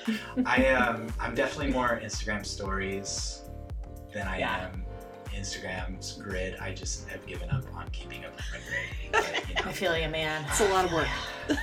[0.45, 3.42] I um, I'm definitely more Instagram stories
[4.13, 4.69] than I Yeah.
[4.71, 4.85] am
[5.33, 6.55] Instagram's grid.
[6.61, 8.83] I just have given up on keeping up with my grid.
[9.11, 10.45] But, you I feel you, man.
[10.49, 11.07] It's a lot of work.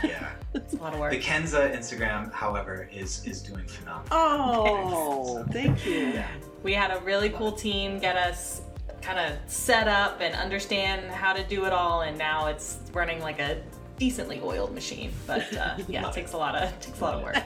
[0.04, 0.30] yeah.
[0.54, 1.12] It's a lot of work.
[1.12, 4.08] The Kenza Instagram, however, is is doing phenomenal.
[4.10, 6.08] Oh, thank you.
[6.08, 6.28] Yeah.
[6.64, 8.62] We had a really cool team get us
[9.00, 13.20] kind of set up and understand how to do it all, and now it's running
[13.20, 13.62] like a
[13.96, 15.12] decently oiled machine.
[15.26, 17.36] But uh, yeah, it Love takes a lot of takes a lot of work.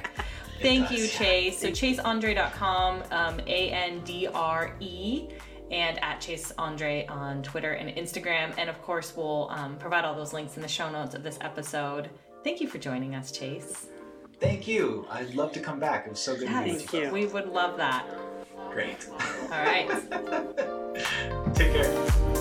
[0.61, 0.99] Thank does.
[0.99, 1.59] you, Chase.
[1.61, 5.29] So chaseandre.com, um, A N D R E,
[5.71, 8.55] and at Chase Andre on Twitter and Instagram.
[8.59, 11.39] And of course, we'll um, provide all those links in the show notes of this
[11.41, 12.11] episode.
[12.45, 13.87] Thank you for joining us, Chase.
[14.41, 15.07] Thank you.
[15.11, 16.07] I'd love to come back.
[16.07, 16.65] It was so good Yes.
[16.67, 17.11] to meet Thank you.
[17.13, 18.05] We would love that.
[18.71, 19.09] Great.
[19.51, 19.89] All right.